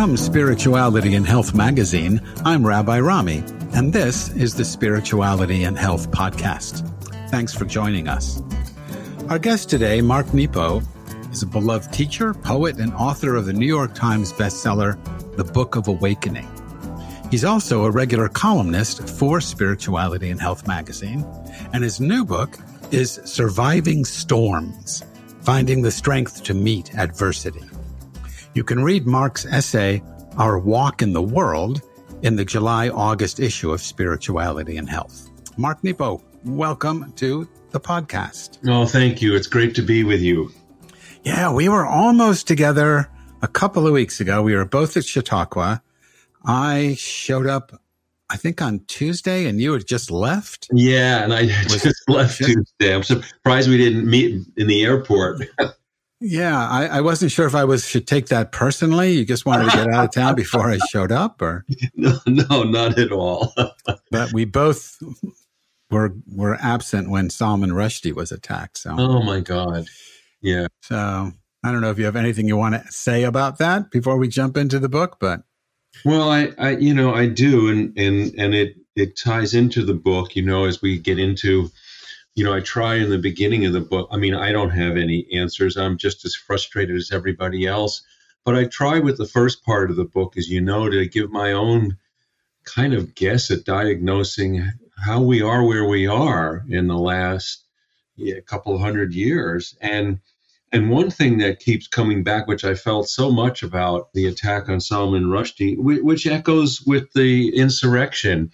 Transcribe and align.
From 0.00 0.16
Spirituality 0.16 1.14
and 1.14 1.26
Health 1.26 1.54
magazine, 1.54 2.22
I'm 2.42 2.66
Rabbi 2.66 3.00
Rami, 3.00 3.44
and 3.74 3.92
this 3.92 4.30
is 4.30 4.54
the 4.54 4.64
Spirituality 4.64 5.64
and 5.64 5.76
Health 5.76 6.10
podcast. 6.10 6.88
Thanks 7.28 7.52
for 7.52 7.66
joining 7.66 8.08
us. 8.08 8.40
Our 9.28 9.38
guest 9.38 9.68
today, 9.68 10.00
Mark 10.00 10.32
Nepo, 10.32 10.80
is 11.30 11.42
a 11.42 11.46
beloved 11.46 11.92
teacher, 11.92 12.32
poet, 12.32 12.78
and 12.78 12.94
author 12.94 13.36
of 13.36 13.44
the 13.44 13.52
New 13.52 13.66
York 13.66 13.94
Times 13.94 14.32
bestseller, 14.32 14.96
The 15.36 15.44
Book 15.44 15.76
of 15.76 15.86
Awakening. 15.86 16.48
He's 17.30 17.44
also 17.44 17.84
a 17.84 17.90
regular 17.90 18.30
columnist 18.30 19.06
for 19.06 19.38
Spirituality 19.38 20.30
and 20.30 20.40
Health 20.40 20.66
magazine, 20.66 21.26
and 21.74 21.84
his 21.84 22.00
new 22.00 22.24
book 22.24 22.56
is 22.90 23.20
Surviving 23.26 24.06
Storms 24.06 25.04
Finding 25.42 25.82
the 25.82 25.90
Strength 25.90 26.42
to 26.44 26.54
Meet 26.54 26.94
Adversity. 26.96 27.68
You 28.52 28.64
can 28.64 28.82
read 28.82 29.06
Mark's 29.06 29.46
essay, 29.46 30.02
Our 30.36 30.58
Walk 30.58 31.02
in 31.02 31.12
the 31.12 31.22
World, 31.22 31.82
in 32.22 32.34
the 32.34 32.44
July 32.44 32.88
August 32.88 33.38
issue 33.38 33.70
of 33.70 33.80
Spirituality 33.80 34.76
and 34.76 34.90
Health. 34.90 35.30
Mark 35.56 35.84
Nepo, 35.84 36.20
welcome 36.44 37.12
to 37.12 37.48
the 37.70 37.78
podcast. 37.78 38.58
Oh, 38.68 38.86
thank 38.86 39.22
you. 39.22 39.36
It's 39.36 39.46
great 39.46 39.76
to 39.76 39.82
be 39.82 40.02
with 40.02 40.20
you. 40.20 40.50
Yeah, 41.22 41.52
we 41.52 41.68
were 41.68 41.86
almost 41.86 42.48
together 42.48 43.08
a 43.40 43.46
couple 43.46 43.86
of 43.86 43.92
weeks 43.92 44.20
ago. 44.20 44.42
We 44.42 44.56
were 44.56 44.64
both 44.64 44.96
at 44.96 45.04
Chautauqua. 45.04 45.80
I 46.44 46.96
showed 46.98 47.46
up, 47.46 47.80
I 48.28 48.36
think 48.36 48.60
on 48.60 48.80
Tuesday, 48.88 49.46
and 49.46 49.60
you 49.60 49.74
had 49.74 49.86
just 49.86 50.10
left. 50.10 50.66
Yeah, 50.72 51.22
and 51.22 51.32
I 51.32 51.46
just 51.68 52.08
left 52.08 52.38
Tuesday. 52.38 52.92
I'm 52.92 53.04
surprised 53.04 53.70
we 53.70 53.78
didn't 53.78 54.10
meet 54.10 54.44
in 54.56 54.66
the 54.66 54.82
airport. 54.82 55.42
Yeah, 56.20 56.68
I, 56.68 56.86
I, 56.86 57.00
wasn't 57.00 57.32
sure 57.32 57.46
if 57.46 57.54
I 57.54 57.64
was 57.64 57.86
should 57.86 58.06
take 58.06 58.26
that 58.26 58.52
personally. 58.52 59.12
You 59.12 59.24
just 59.24 59.46
wanted 59.46 59.70
to 59.70 59.76
get 59.76 59.88
out 59.88 60.04
of 60.04 60.12
town 60.12 60.34
before 60.34 60.70
I 60.70 60.78
showed 60.90 61.10
up, 61.10 61.40
or 61.40 61.64
no, 61.94 62.18
no, 62.26 62.62
not 62.62 62.98
at 62.98 63.10
all. 63.10 63.54
but 64.10 64.32
we 64.34 64.44
both 64.44 65.02
were 65.90 66.14
were 66.26 66.58
absent 66.60 67.08
when 67.08 67.30
Salman 67.30 67.70
Rushdie 67.70 68.14
was 68.14 68.32
attacked. 68.32 68.76
So, 68.76 68.94
oh 68.98 69.22
my 69.22 69.40
God, 69.40 69.86
yeah. 70.42 70.66
So 70.82 71.32
I 71.64 71.72
don't 71.72 71.80
know 71.80 71.90
if 71.90 71.98
you 71.98 72.04
have 72.04 72.16
anything 72.16 72.46
you 72.46 72.56
want 72.56 72.74
to 72.74 72.92
say 72.92 73.24
about 73.24 73.56
that 73.58 73.90
before 73.90 74.18
we 74.18 74.28
jump 74.28 74.58
into 74.58 74.78
the 74.78 74.90
book, 74.90 75.16
but 75.20 75.42
well, 76.04 76.30
I, 76.30 76.52
I 76.58 76.76
you 76.76 76.94
know, 76.94 77.14
I 77.14 77.26
do, 77.26 77.68
and 77.68 77.96
and 77.98 78.34
and 78.38 78.54
it 78.54 78.76
it 78.94 79.16
ties 79.16 79.54
into 79.54 79.84
the 79.84 79.94
book, 79.94 80.36
you 80.36 80.42
know, 80.42 80.64
as 80.64 80.82
we 80.82 80.98
get 80.98 81.18
into 81.18 81.70
you 82.34 82.44
know, 82.44 82.54
I 82.54 82.60
try 82.60 82.96
in 82.96 83.10
the 83.10 83.18
beginning 83.18 83.66
of 83.66 83.72
the 83.72 83.80
book. 83.80 84.08
I 84.10 84.16
mean, 84.16 84.34
I 84.34 84.52
don't 84.52 84.70
have 84.70 84.96
any 84.96 85.26
answers. 85.32 85.76
I'm 85.76 85.98
just 85.98 86.24
as 86.24 86.34
frustrated 86.34 86.96
as 86.96 87.10
everybody 87.12 87.66
else. 87.66 88.02
But 88.44 88.54
I 88.54 88.64
try 88.64 88.98
with 88.98 89.18
the 89.18 89.26
first 89.26 89.64
part 89.64 89.90
of 89.90 89.96
the 89.96 90.04
book, 90.04 90.36
as 90.36 90.48
you 90.48 90.60
know, 90.60 90.88
to 90.88 91.06
give 91.06 91.30
my 91.30 91.52
own 91.52 91.98
kind 92.64 92.94
of 92.94 93.14
guess 93.14 93.50
at 93.50 93.64
diagnosing 93.64 94.70
how 94.96 95.20
we 95.20 95.42
are 95.42 95.64
where 95.64 95.86
we 95.86 96.06
are 96.06 96.64
in 96.68 96.86
the 96.86 96.98
last 96.98 97.64
yeah, 98.16 98.40
couple 98.40 98.78
hundred 98.78 99.12
years. 99.14 99.76
And 99.80 100.20
and 100.72 100.88
one 100.88 101.10
thing 101.10 101.38
that 101.38 101.58
keeps 101.58 101.88
coming 101.88 102.22
back, 102.22 102.46
which 102.46 102.64
I 102.64 102.74
felt 102.74 103.08
so 103.08 103.32
much 103.32 103.64
about 103.64 104.12
the 104.12 104.26
attack 104.26 104.68
on 104.68 104.80
Salman 104.80 105.24
Rushdie, 105.24 105.76
which 105.78 106.28
echoes 106.28 106.80
with 106.82 107.12
the 107.12 107.56
insurrection, 107.56 108.52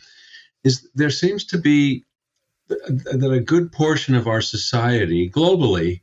is 0.64 0.88
there 0.94 1.10
seems 1.10 1.44
to 1.46 1.58
be 1.58 2.05
that 2.68 3.30
a 3.32 3.40
good 3.40 3.72
portion 3.72 4.14
of 4.14 4.26
our 4.26 4.40
society 4.40 5.30
globally 5.30 6.02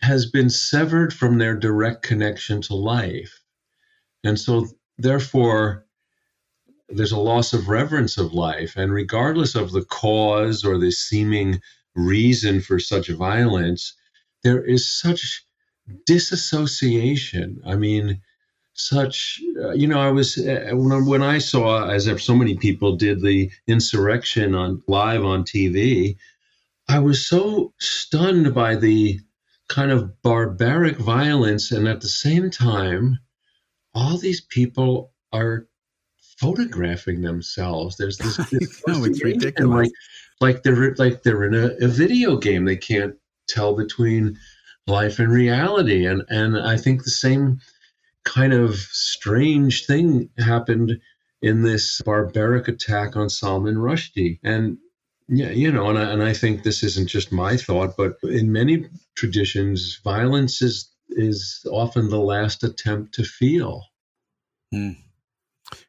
has 0.00 0.26
been 0.26 0.50
severed 0.50 1.12
from 1.12 1.38
their 1.38 1.54
direct 1.54 2.02
connection 2.02 2.60
to 2.62 2.74
life. 2.74 3.40
And 4.22 4.38
so, 4.38 4.66
therefore, 4.98 5.86
there's 6.88 7.12
a 7.12 7.18
loss 7.18 7.52
of 7.52 7.68
reverence 7.68 8.18
of 8.18 8.34
life. 8.34 8.76
And 8.76 8.92
regardless 8.92 9.54
of 9.54 9.72
the 9.72 9.84
cause 9.84 10.64
or 10.64 10.78
the 10.78 10.92
seeming 10.92 11.60
reason 11.94 12.60
for 12.60 12.78
such 12.78 13.08
violence, 13.08 13.94
there 14.42 14.62
is 14.62 14.88
such 14.88 15.44
disassociation. 16.06 17.60
I 17.64 17.76
mean, 17.76 18.20
such 18.74 19.40
uh, 19.60 19.70
you 19.72 19.86
know 19.86 20.00
i 20.00 20.10
was 20.10 20.36
uh, 20.38 20.70
when, 20.72 21.06
when 21.06 21.22
i 21.22 21.38
saw 21.38 21.88
as 21.88 22.06
if 22.06 22.22
so 22.22 22.34
many 22.34 22.56
people 22.56 22.96
did 22.96 23.20
the 23.20 23.50
insurrection 23.66 24.54
on 24.54 24.82
live 24.88 25.24
on 25.24 25.44
tv 25.44 26.16
i 26.88 26.98
was 26.98 27.26
so 27.26 27.72
stunned 27.78 28.52
by 28.54 28.74
the 28.74 29.18
kind 29.68 29.90
of 29.90 30.20
barbaric 30.22 30.98
violence 30.98 31.70
and 31.70 31.88
at 31.88 32.00
the 32.00 32.08
same 32.08 32.50
time 32.50 33.18
all 33.94 34.18
these 34.18 34.40
people 34.40 35.12
are 35.32 35.66
photographing 36.38 37.22
themselves. 37.22 37.96
There's 37.96 38.18
this, 38.18 38.36
this 38.50 38.82
know, 38.86 39.04
it's 39.04 39.22
ridiculous 39.22 39.90
like, 40.40 40.56
like 40.56 40.62
they're 40.62 40.94
like 40.96 41.22
they're 41.22 41.44
in 41.44 41.54
a, 41.54 41.84
a 41.84 41.88
video 41.88 42.36
game. 42.36 42.64
They 42.64 42.76
can't 42.76 43.14
tell 43.48 43.74
between 43.74 44.38
life 44.86 45.18
and 45.18 45.30
reality. 45.30 46.06
And 46.06 46.22
and 46.28 46.58
i 46.58 46.76
think 46.76 47.04
the 47.04 47.10
same 47.10 47.60
kind 48.24 48.52
of 48.52 48.74
strange 48.76 49.86
thing 49.86 50.30
happened 50.38 51.00
in 51.42 51.62
this 51.62 52.00
barbaric 52.04 52.68
attack 52.68 53.16
on 53.16 53.28
Salman 53.28 53.76
Rushdie. 53.76 54.38
And 54.42 54.78
yeah, 55.28 55.50
you 55.50 55.70
know, 55.70 55.88
and 55.90 55.98
I, 55.98 56.10
and 56.10 56.22
I 56.22 56.32
think 56.32 56.62
this 56.62 56.82
isn't 56.82 57.08
just 57.08 57.32
my 57.32 57.56
thought, 57.56 57.96
but 57.96 58.16
in 58.22 58.52
many 58.52 58.86
traditions, 59.14 60.00
violence 60.02 60.62
is 60.62 60.90
is 61.10 61.64
often 61.70 62.08
the 62.08 62.18
last 62.18 62.64
attempt 62.64 63.14
to 63.14 63.24
feel. 63.24 63.84
Hmm. 64.72 64.92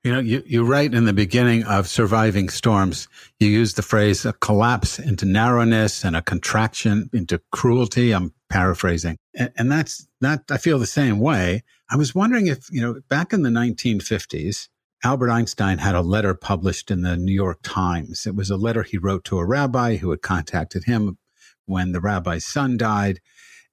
You 0.04 0.14
know, 0.14 0.20
you, 0.20 0.44
you 0.46 0.64
write 0.64 0.94
in 0.94 1.06
the 1.06 1.14
beginning 1.14 1.64
of 1.64 1.88
Surviving 1.88 2.50
Storms, 2.50 3.08
you 3.40 3.48
use 3.48 3.74
the 3.74 3.82
phrase 3.82 4.26
a 4.26 4.34
collapse 4.34 5.00
into 5.00 5.26
narrowness 5.26 6.04
and 6.04 6.16
a 6.16 6.22
contraction 6.22 7.10
into 7.14 7.42
cruelty. 7.52 8.14
I'm 8.14 8.34
paraphrasing. 8.50 9.18
And, 9.36 9.52
and 9.58 9.72
that's 9.72 10.08
that, 10.22 10.44
I 10.50 10.58
feel 10.58 10.80
the 10.80 10.86
same 10.86 11.20
way. 11.20 11.64
I 11.90 11.98
was 11.98 12.16
wondering 12.16 12.48
if, 12.48 12.72
you 12.72 12.82
know, 12.82 13.02
back 13.10 13.34
in 13.34 13.44
the 13.44 13.50
1950s, 13.50 14.70
Albert 15.04 15.30
Einstein 15.30 15.78
had 15.78 15.94
a 15.94 16.02
letter 16.02 16.34
published 16.34 16.90
in 16.90 17.02
the 17.02 17.16
New 17.16 17.34
York 17.34 17.60
Times. 17.62 18.26
It 18.26 18.36
was 18.36 18.50
a 18.50 18.58
letter 18.58 18.84
he 18.84 18.98
wrote 18.98 19.24
to 19.26 19.38
a 19.38 19.46
rabbi 19.46 19.98
who 19.98 20.10
had 20.10 20.22
contacted 20.22 20.86
him 20.86 21.18
when 21.66 21.92
the 21.92 22.02
rabbi's 22.02 22.46
son 22.46 22.78
died. 22.78 23.20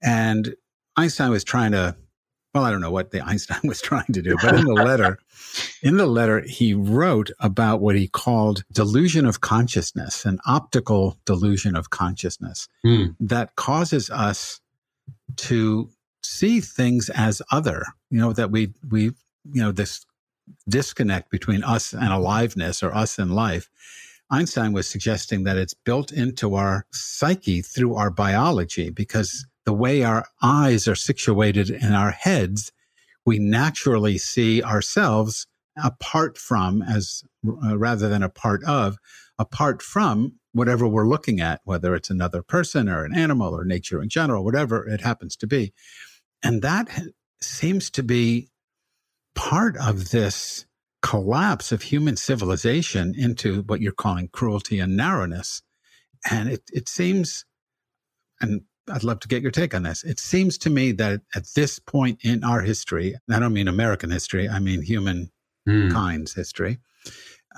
And 0.03 0.55
Einstein 0.97 1.31
was 1.31 1.45
trying 1.45 1.73
to 1.73 1.97
well, 2.55 2.65
I 2.65 2.71
don't 2.71 2.81
know 2.81 2.91
what 2.91 3.11
the 3.11 3.21
Einstein 3.27 3.61
was 3.65 3.81
trying 3.81 4.13
to 4.13 4.23
do, 4.23 4.37
but 4.41 4.55
in 4.55 4.65
the 4.65 4.75
letter, 4.85 5.19
in 5.83 5.97
the 5.97 6.07
letter, 6.07 6.41
he 6.41 6.75
wrote 6.75 7.31
about 7.39 7.81
what 7.81 7.97
he 7.97 8.09
called 8.09 8.65
delusion 8.73 9.27
of 9.27 9.41
consciousness, 9.41 10.25
an 10.25 10.39
optical 10.47 11.19
delusion 11.25 11.77
of 11.77 11.91
consciousness 11.91 12.69
mm. 12.85 13.15
that 13.21 13.57
causes 13.57 14.11
us 14.11 14.61
to 15.37 15.91
see 16.23 16.61
things 16.61 17.11
as 17.11 17.43
other, 17.51 17.85
you 18.11 18.19
know, 18.19 18.33
that 18.33 18.51
we, 18.51 18.73
we, 18.89 19.05
you 19.05 19.63
know, 19.63 19.73
this 19.73 20.05
disconnect 20.69 21.31
between 21.31 21.65
us 21.65 21.93
and 21.93 22.13
aliveness 22.13 22.83
or 22.83 22.95
us 22.95 23.19
and 23.19 23.35
life. 23.35 23.69
Einstein 24.31 24.73
was 24.73 24.89
suggesting 24.89 25.45
that 25.45 25.59
it's 25.59 25.75
built 25.75 26.11
into 26.11 26.55
our 26.55 26.87
psyche 26.91 27.61
through 27.61 27.95
our 27.97 28.11
biology 28.11 28.89
because 28.89 29.47
the 29.65 29.73
way 29.73 30.03
our 30.03 30.27
eyes 30.43 30.89
are 30.89 30.95
situated 30.95 31.71
in 31.71 31.93
our 31.93 32.11
heads, 32.11 32.73
we 33.25 33.39
naturally 33.39 34.19
see 34.19 34.63
ourselves 34.63 35.47
apart 35.83 36.37
from 36.37 36.83
as 36.83 37.23
uh, 37.47 37.79
rather 37.79 38.09
than 38.09 38.23
a 38.23 38.29
part 38.29 38.63
of 38.65 38.99
apart 39.39 39.81
from 39.81 40.35
whatever 40.53 40.87
we're 40.87 41.09
looking 41.09 41.41
at 41.41 41.63
whether 41.65 41.95
it's 41.95 42.11
another 42.11 42.43
person 42.43 42.91
or 42.91 43.07
an 43.07 43.15
animal 43.15 43.57
or 43.57 43.65
nature 43.65 44.03
in 44.03 44.09
general 44.09 44.45
whatever 44.45 44.87
it 44.87 45.01
happens 45.01 45.35
to 45.35 45.47
be. 45.47 45.73
And 46.43 46.61
that 46.63 46.89
seems 47.41 47.91
to 47.91 48.03
be 48.03 48.49
part 49.35 49.77
of 49.79 50.11
this 50.11 50.67
collapse 51.01 51.73
of 51.73 51.83
human 51.83 52.17
civilization 52.17 53.15
into 53.17 53.63
what 53.63 53.81
you're 53.81 53.93
calling 53.93 54.29
cruelty 54.29 54.79
and 54.79 54.97
narrowness. 54.97 55.63
And 56.31 56.49
it, 56.49 56.63
it 56.73 56.89
seems 56.89 57.45
and 58.41 58.63
I'd 58.91 59.05
love 59.05 59.21
to 59.21 59.29
get 59.29 59.43
your 59.43 59.51
take 59.51 59.75
on 59.75 59.85
this. 59.85 60.03
It 60.03 60.19
seems 60.19 60.59
to 60.59 60.71
me 60.71 60.93
that 60.93 61.21
at 61.35 61.47
this 61.55 61.79
point 61.79 62.21
in 62.23 62.43
our 62.43 62.63
history, 62.63 63.15
I 63.31 63.39
don't 63.39 63.53
mean 63.53 63.69
American 63.69 64.11
history, 64.11 64.49
I 64.49 64.59
mean 64.59 64.83
human 64.83 65.31
mm. 65.69 65.93
kind's 65.93 66.35
history. 66.35 66.79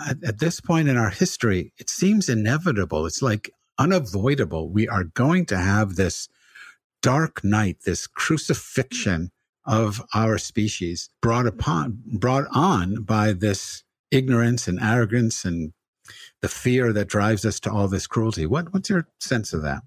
At, 0.06 0.22
at 0.24 0.38
this 0.38 0.60
point 0.60 0.88
in 0.88 0.96
our 0.96 1.10
history, 1.10 1.72
it 1.78 1.88
seems 1.88 2.28
inevitable. 2.28 3.06
It's 3.06 3.22
like 3.22 3.50
unavoidable. 3.78 4.70
We 4.70 4.88
are 4.88 5.04
going 5.04 5.46
to 5.46 5.56
have 5.56 5.96
this 5.96 6.28
dark 7.02 7.42
night, 7.42 7.78
this 7.84 8.06
crucifixion 8.06 9.30
of 9.66 10.02
our 10.14 10.36
species 10.36 11.08
brought 11.22 11.46
upon, 11.46 12.02
brought 12.06 12.46
on 12.52 13.02
by 13.02 13.32
this 13.32 13.82
ignorance 14.10 14.68
and 14.68 14.78
arrogance 14.80 15.44
and 15.44 15.72
the 16.42 16.48
fear 16.48 16.92
that 16.92 17.08
drives 17.08 17.44
us 17.46 17.58
to 17.60 17.72
all 17.72 17.88
this 17.88 18.06
cruelty. 18.06 18.44
What, 18.44 18.74
what's 18.74 18.90
your 18.90 19.08
sense 19.20 19.52
of 19.54 19.62
that? 19.62 19.82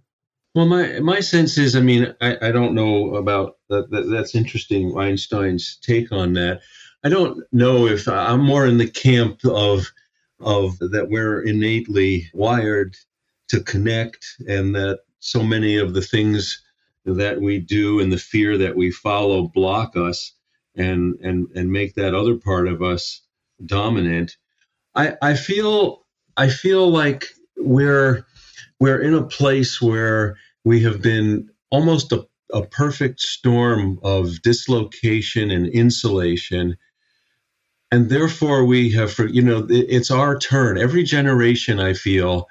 Well, 0.57 0.65
my 0.65 0.99
my 1.01 1.19
sense 1.19 1.59
is, 1.59 1.75
I 1.75 1.81
mean, 1.81 2.15
I, 2.19 2.47
I 2.47 2.51
don't 2.51 2.73
know 2.73 3.13
about 3.13 3.57
that, 3.69 3.91
that. 3.91 4.09
That's 4.09 4.33
interesting, 4.33 4.97
Einstein's 4.97 5.77
take 5.83 6.11
on 6.11 6.33
that. 6.33 6.61
I 7.03 7.09
don't 7.09 7.43
know 7.51 7.85
if 7.85 8.07
I'm 8.07 8.41
more 8.41 8.65
in 8.65 8.79
the 8.79 8.89
camp 8.89 9.45
of 9.45 9.91
of 10.39 10.79
that 10.79 11.09
we're 11.11 11.43
innately 11.43 12.31
wired 12.33 12.95
to 13.49 13.61
connect 13.61 14.25
and 14.47 14.73
that 14.73 15.01
so 15.19 15.43
many 15.43 15.77
of 15.77 15.93
the 15.93 16.01
things 16.01 16.59
that 17.05 17.39
we 17.39 17.59
do 17.59 17.99
and 17.99 18.11
the 18.11 18.17
fear 18.17 18.57
that 18.57 18.75
we 18.75 18.89
follow 18.89 19.47
block 19.49 19.95
us 19.95 20.33
and 20.75 21.19
and 21.21 21.49
and 21.53 21.71
make 21.71 21.93
that 21.93 22.15
other 22.15 22.35
part 22.35 22.67
of 22.67 22.81
us 22.81 23.21
dominant 23.63 24.37
i 24.95 25.15
i 25.21 25.35
feel 25.35 26.03
i 26.35 26.49
feel 26.49 26.89
like 26.89 27.27
we're 27.57 28.25
we're 28.79 29.01
in 29.01 29.13
a 29.13 29.23
place 29.23 29.81
where 29.81 30.37
we 30.67 30.81
have 30.81 31.01
been 31.01 31.49
almost 31.71 32.11
a, 32.11 32.27
a 32.53 32.61
perfect 32.61 33.21
storm 33.21 33.99
of 34.03 34.41
dislocation 34.41 35.49
and 35.49 35.65
insulation. 35.67 36.75
And 37.89 38.09
therefore 38.09 38.65
we 38.65 38.91
have 38.91 39.17
you 39.31 39.41
know 39.41 39.65
it's 39.69 40.11
our 40.11 40.37
turn. 40.37 40.77
Every 40.77 41.03
generation 41.03 41.79
i 41.79 41.93
feel 41.93 42.49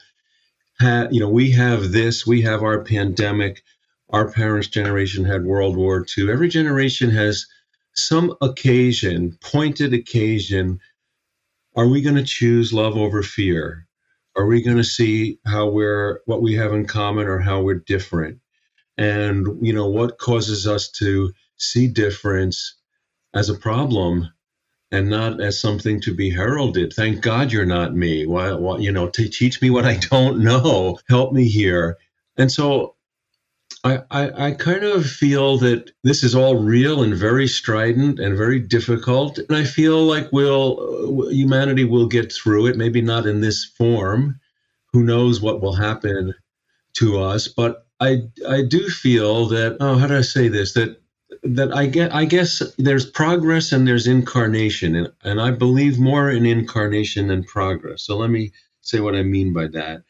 ha, 0.81 1.09
you 1.11 1.21
know 1.21 1.29
we 1.29 1.51
have 1.51 1.93
this 1.93 2.27
we 2.27 2.41
have 2.43 2.63
our 2.63 2.83
pandemic. 2.83 3.63
Our 4.09 4.31
parents 4.31 4.69
generation 4.69 5.25
had 5.25 5.45
world 5.45 5.77
war 5.77 6.07
ii 6.17 6.31
every 6.31 6.49
generation 6.49 7.11
has 7.11 7.47
some 7.95 8.35
occasion 8.41 9.37
pointed 9.43 9.93
occasion. 9.93 10.81
Are 11.75 11.87
we 11.87 12.01
going 12.01 12.17
to 12.17 12.25
choose 12.25 12.73
love 12.73 12.97
over 12.97 13.23
fear 13.23 13.86
are 14.37 14.47
we 14.47 14.63
going 14.63 14.79
to 14.79 14.85
see 14.85 15.41
how 15.47 15.69
we're 15.69 16.21
what 16.27 16.43
we 16.43 16.55
have 16.55 16.73
in 16.75 16.87
common 16.87 17.27
or 17.29 17.39
how 17.41 17.63
we're 17.63 17.75
different 17.87 18.41
and 18.99 19.47
you 19.67 19.73
know 19.73 19.89
what 19.89 20.19
causes 20.19 20.67
us 20.67 20.91
to 20.91 21.33
see 21.59 21.89
difference 21.89 22.77
as 23.35 23.49
a 23.51 23.55
problem 23.55 24.29
and 24.93 25.11
not 25.11 25.41
as 25.43 25.61
something 25.61 26.01
to 26.03 26.15
be 26.15 26.31
heralded. 26.31 26.95
Thank 26.95 27.23
God 27.23 27.53
you're 27.53 27.67
not 27.67 27.95
me. 27.95 28.27
Why, 28.27 28.55
why, 28.55 28.79
you 28.79 28.93
know, 28.93 29.11
to 29.11 29.29
teach 29.29 29.63
me 29.63 29.71
what 29.71 29.87
I 29.87 29.97
don't 29.99 30.41
know. 30.45 30.99
Help 31.11 31.35
me 31.35 31.49
here. 31.49 31.99
And 32.39 32.53
so 32.53 32.96
I, 34.11 34.47
I, 34.47 34.51
kind 34.53 34.85
of 34.85 35.07
feel 35.07 35.59
that 35.59 35.91
this 36.03 36.25
is 36.25 36.35
all 36.35 36.57
real 36.57 37.03
and 37.03 37.15
very 37.15 37.47
strident 37.47 38.19
and 38.19 38.37
very 38.37 38.59
difficult. 38.59 39.39
And 39.39 39.57
I 39.57 39.65
feel 39.65 40.05
like 40.05 40.33
we'll, 40.33 41.29
humanity 41.31 41.85
will 41.85 42.07
get 42.07 42.33
through 42.33 42.67
it, 42.67 42.77
maybe 42.77 43.03
not 43.03 43.27
in 43.27 43.41
this 43.41 43.65
form. 43.65 44.41
Who 44.93 45.05
knows 45.05 45.41
what 45.41 45.61
will 45.61 45.75
happen 45.75 46.35
to 46.95 47.21
us? 47.21 47.49
But 47.49 47.87
I, 48.01 48.23
I 48.49 48.63
do 48.63 48.89
feel 48.89 49.47
that, 49.49 49.77
oh, 49.81 49.99
how 49.99 50.07
do 50.07 50.17
I 50.17 50.23
say 50.23 50.49
this? 50.49 50.73
That 50.73 51.01
that 51.43 51.75
I 51.75 51.87
get 51.87 52.15
I 52.15 52.25
guess 52.25 52.63
there's 52.79 53.09
progress 53.09 53.73
and 53.73 53.87
there's 53.87 54.07
incarnation 54.07 54.95
and, 54.95 55.13
and 55.23 55.41
I 55.41 55.51
believe 55.51 55.99
more 55.99 56.31
in 56.31 56.47
incarnation 56.47 57.29
than 57.29 57.45
progress. 57.45 58.03
So 58.03 58.17
let 58.17 58.31
me 58.31 58.53
say 58.81 59.01
what 59.01 59.15
I 59.15 59.23
mean 59.23 59.53
by 59.53 59.67
that. 59.69 60.03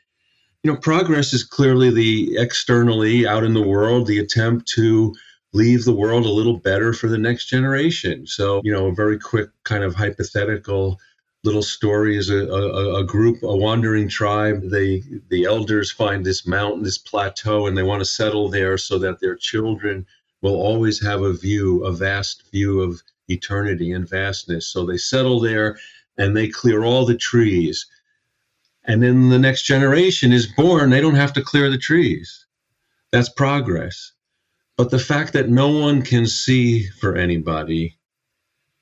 You 0.66 0.72
know, 0.72 0.78
progress 0.78 1.32
is 1.32 1.44
clearly 1.44 1.90
the 1.90 2.38
externally 2.38 3.24
out 3.24 3.44
in 3.44 3.54
the 3.54 3.62
world, 3.62 4.08
the 4.08 4.18
attempt 4.18 4.66
to 4.70 5.14
leave 5.52 5.84
the 5.84 5.94
world 5.94 6.26
a 6.26 6.32
little 6.32 6.58
better 6.58 6.92
for 6.92 7.06
the 7.06 7.18
next 7.18 7.46
generation. 7.46 8.26
So, 8.26 8.62
you 8.64 8.72
know, 8.72 8.88
a 8.88 8.92
very 8.92 9.16
quick 9.16 9.50
kind 9.62 9.84
of 9.84 9.94
hypothetical 9.94 10.98
little 11.44 11.62
story 11.62 12.16
is 12.16 12.30
a, 12.30 12.48
a, 12.48 12.96
a, 12.96 13.04
group, 13.04 13.44
a 13.44 13.56
wandering 13.56 14.08
tribe. 14.08 14.68
They 14.68 15.04
the 15.28 15.44
elders 15.44 15.92
find 15.92 16.26
this 16.26 16.48
mountain, 16.48 16.82
this 16.82 16.98
plateau, 16.98 17.68
and 17.68 17.78
they 17.78 17.84
want 17.84 18.00
to 18.00 18.04
settle 18.04 18.48
there 18.48 18.76
so 18.76 18.98
that 18.98 19.20
their 19.20 19.36
children 19.36 20.04
will 20.42 20.56
always 20.56 21.00
have 21.00 21.22
a 21.22 21.32
view, 21.32 21.84
a 21.84 21.92
vast 21.92 22.42
view 22.50 22.80
of 22.80 23.00
eternity 23.28 23.92
and 23.92 24.08
vastness. 24.08 24.66
So 24.66 24.84
they 24.84 24.98
settle 24.98 25.38
there 25.38 25.78
and 26.18 26.36
they 26.36 26.48
clear 26.48 26.82
all 26.82 27.06
the 27.06 27.16
trees. 27.16 27.86
And 28.86 29.02
then 29.02 29.30
the 29.30 29.38
next 29.38 29.62
generation 29.62 30.32
is 30.32 30.46
born, 30.46 30.90
they 30.90 31.00
don't 31.00 31.16
have 31.16 31.32
to 31.32 31.42
clear 31.42 31.70
the 31.70 31.78
trees. 31.78 32.46
That's 33.10 33.28
progress. 33.28 34.12
But 34.76 34.90
the 34.90 34.98
fact 34.98 35.32
that 35.32 35.48
no 35.48 35.68
one 35.68 36.02
can 36.02 36.26
see 36.26 36.86
for 36.86 37.16
anybody, 37.16 37.98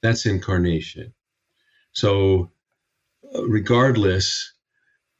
that's 0.02 0.26
incarnation. 0.26 1.14
So, 1.92 2.50
uh, 3.34 3.46
regardless, 3.46 4.52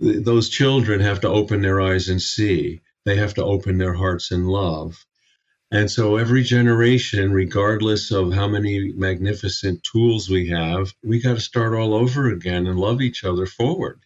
those 0.00 0.50
children 0.50 1.00
have 1.00 1.20
to 1.20 1.28
open 1.28 1.62
their 1.62 1.80
eyes 1.80 2.08
and 2.08 2.20
see. 2.20 2.82
They 3.04 3.16
have 3.16 3.34
to 3.34 3.44
open 3.44 3.78
their 3.78 3.94
hearts 3.94 4.30
and 4.32 4.46
love. 4.48 5.06
And 5.70 5.90
so 5.90 6.16
every 6.16 6.42
generation, 6.42 7.32
regardless 7.32 8.10
of 8.10 8.32
how 8.32 8.48
many 8.48 8.92
magnificent 8.92 9.82
tools 9.82 10.28
we 10.28 10.48
have, 10.50 10.92
we 11.02 11.20
got 11.20 11.34
to 11.34 11.40
start 11.40 11.74
all 11.74 11.94
over 11.94 12.28
again 12.28 12.66
and 12.66 12.78
love 12.78 13.00
each 13.00 13.24
other 13.24 13.46
forward. 13.46 14.00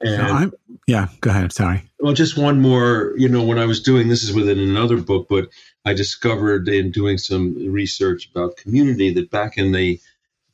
And 0.00 0.52
yeah, 0.86 1.08
go 1.20 1.30
ahead. 1.30 1.52
Sorry. 1.52 1.82
Well, 2.00 2.12
just 2.12 2.36
one 2.36 2.60
more. 2.60 3.14
You 3.16 3.28
know, 3.28 3.42
when 3.42 3.58
I 3.58 3.66
was 3.66 3.82
doing 3.82 4.08
this 4.08 4.22
is 4.22 4.32
within 4.32 4.58
another 4.58 4.98
book, 4.98 5.26
but 5.28 5.48
I 5.84 5.94
discovered 5.94 6.68
in 6.68 6.90
doing 6.90 7.18
some 7.18 7.54
research 7.72 8.28
about 8.30 8.56
community 8.56 9.12
that 9.14 9.30
back 9.30 9.56
in 9.56 9.72
the 9.72 10.00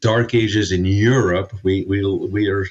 dark 0.00 0.34
ages 0.34 0.72
in 0.72 0.84
Europe, 0.84 1.52
we 1.62 1.84
we 1.88 2.04
we 2.04 2.48
are 2.48 2.66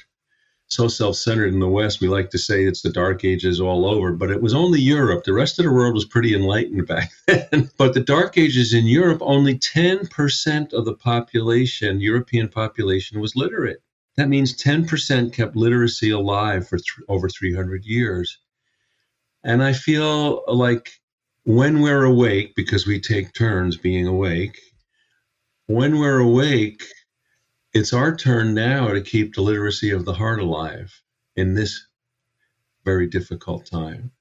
so 0.72 0.88
self-centered 0.88 1.52
in 1.52 1.60
the 1.60 1.68
West. 1.68 2.00
We 2.00 2.08
like 2.08 2.30
to 2.30 2.38
say 2.38 2.64
it's 2.64 2.80
the 2.80 2.90
Dark 2.90 3.24
Ages 3.24 3.60
all 3.60 3.84
over, 3.84 4.12
but 4.12 4.30
it 4.30 4.40
was 4.40 4.54
only 4.54 4.80
Europe. 4.80 5.24
The 5.24 5.34
rest 5.34 5.58
of 5.58 5.66
the 5.66 5.72
world 5.72 5.92
was 5.92 6.06
pretty 6.06 6.34
enlightened 6.34 6.86
back 6.88 7.10
then. 7.26 7.70
but 7.76 7.92
the 7.92 8.00
Dark 8.00 8.38
Ages 8.38 8.72
in 8.72 8.86
Europe, 8.86 9.18
only 9.20 9.58
10% 9.58 10.72
of 10.72 10.84
the 10.86 10.94
population, 10.94 12.00
European 12.00 12.48
population, 12.48 13.20
was 13.20 13.36
literate. 13.36 13.82
That 14.16 14.28
means 14.28 14.62
10% 14.62 15.32
kept 15.32 15.56
literacy 15.56 16.10
alive 16.10 16.68
for 16.68 16.76
th- 16.76 17.06
over 17.08 17.28
300 17.28 17.84
years. 17.84 18.38
And 19.42 19.62
I 19.62 19.72
feel 19.72 20.42
like 20.46 20.90
when 21.44 21.80
we're 21.80 22.04
awake, 22.04 22.54
because 22.54 22.86
we 22.86 23.00
take 23.00 23.32
turns 23.32 23.76
being 23.76 24.06
awake, 24.06 24.58
when 25.66 25.98
we're 25.98 26.18
awake, 26.18 26.84
it's 27.72 27.92
our 27.92 28.14
turn 28.14 28.54
now 28.54 28.88
to 28.88 29.00
keep 29.00 29.34
the 29.34 29.40
literacy 29.40 29.90
of 29.90 30.04
the 30.04 30.12
heart 30.12 30.40
alive 30.40 30.92
in 31.34 31.54
this 31.54 31.86
very 32.84 33.06
difficult 33.06 33.66
time. 33.66 34.12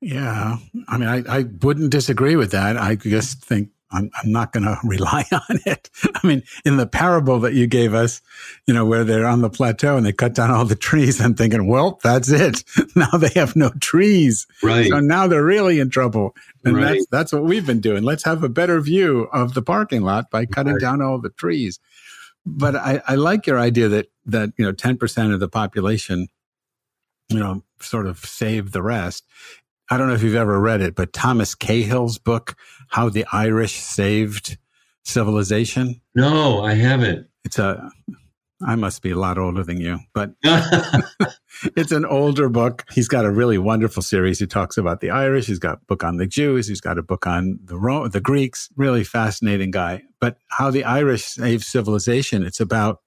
Yeah. 0.00 0.58
I 0.88 0.96
mean, 0.96 1.08
I, 1.08 1.38
I 1.38 1.42
wouldn't 1.60 1.90
disagree 1.90 2.36
with 2.36 2.52
that. 2.52 2.76
I 2.76 2.94
just 2.94 3.44
think 3.44 3.70
I'm, 3.92 4.10
I'm 4.22 4.30
not 4.30 4.52
going 4.52 4.64
to 4.64 4.78
rely 4.84 5.24
on 5.32 5.60
it. 5.66 5.90
I 6.14 6.26
mean, 6.26 6.42
in 6.64 6.76
the 6.76 6.86
parable 6.86 7.40
that 7.40 7.54
you 7.54 7.66
gave 7.66 7.94
us, 7.94 8.20
you 8.66 8.74
know, 8.74 8.84
where 8.84 9.04
they're 9.04 9.26
on 9.26 9.42
the 9.42 9.50
plateau 9.50 9.96
and 9.96 10.06
they 10.06 10.12
cut 10.12 10.34
down 10.34 10.50
all 10.50 10.64
the 10.64 10.76
trees, 10.76 11.20
I'm 11.20 11.34
thinking, 11.34 11.66
well, 11.66 11.98
that's 12.02 12.30
it. 12.30 12.64
Now 12.96 13.10
they 13.12 13.30
have 13.36 13.56
no 13.56 13.70
trees. 13.80 14.46
Right. 14.62 14.88
So 14.88 15.00
now 15.00 15.26
they're 15.26 15.44
really 15.44 15.80
in 15.80 15.90
trouble. 15.90 16.34
And 16.64 16.76
right. 16.76 16.94
that's, 16.94 17.06
that's 17.10 17.32
what 17.32 17.44
we've 17.44 17.64
been 17.64 17.80
doing. 17.80 18.02
Let's 18.02 18.24
have 18.24 18.42
a 18.42 18.48
better 18.48 18.80
view 18.80 19.28
of 19.32 19.54
the 19.54 19.62
parking 19.62 20.02
lot 20.02 20.30
by 20.30 20.44
cutting 20.44 20.74
right. 20.74 20.80
down 20.80 21.00
all 21.00 21.18
the 21.18 21.30
trees. 21.30 21.78
but 22.44 22.74
I, 22.74 23.00
I 23.06 23.14
like 23.14 23.46
your 23.46 23.58
idea 23.58 23.88
that 23.88 24.06
that 24.26 24.52
you 24.56 24.64
know 24.64 24.72
ten 24.72 24.96
percent 24.96 25.32
of 25.32 25.40
the 25.40 25.48
population, 25.48 26.28
you 27.28 27.38
know, 27.38 27.62
sort 27.80 28.06
of 28.06 28.18
save 28.18 28.72
the 28.72 28.82
rest. 28.82 29.24
I 29.90 29.98
don't 29.98 30.08
know 30.08 30.14
if 30.14 30.22
you've 30.22 30.36
ever 30.36 30.60
read 30.60 30.80
it, 30.80 30.94
but 30.94 31.12
Thomas 31.12 31.54
Cahill's 31.54 32.18
book, 32.18 32.56
How 32.88 33.08
the 33.08 33.26
Irish 33.32 33.74
Saved 33.74 34.56
Civilization. 35.04 36.00
No, 36.14 36.62
I 36.62 36.74
haven't. 36.74 37.26
It's 37.44 37.58
a 37.58 37.90
I 38.62 38.76
must 38.76 39.00
be 39.02 39.10
a 39.10 39.16
lot 39.16 39.38
older 39.38 39.64
than 39.64 39.80
you, 39.80 40.00
but 40.12 40.32
it's 41.76 41.92
an 41.92 42.04
older 42.04 42.48
book. 42.50 42.84
He's 42.92 43.08
got 43.08 43.24
a 43.24 43.30
really 43.30 43.56
wonderful 43.56 44.02
series. 44.02 44.38
He 44.38 44.46
talks 44.46 44.76
about 44.76 45.00
the 45.00 45.10
Irish. 45.10 45.46
He's 45.46 45.58
got 45.58 45.78
a 45.78 45.84
book 45.86 46.04
on 46.04 46.18
the 46.18 46.26
Jews. 46.26 46.68
He's 46.68 46.80
got 46.80 46.98
a 46.98 47.02
book 47.02 47.26
on 47.26 47.58
the 47.64 47.78
Ro- 47.78 48.08
the 48.08 48.20
Greeks. 48.20 48.68
Really 48.76 49.02
fascinating 49.02 49.70
guy. 49.70 50.02
But 50.20 50.36
how 50.50 50.70
the 50.70 50.84
Irish 50.84 51.24
saved 51.24 51.64
civilization. 51.64 52.44
It's 52.44 52.60
about 52.60 52.98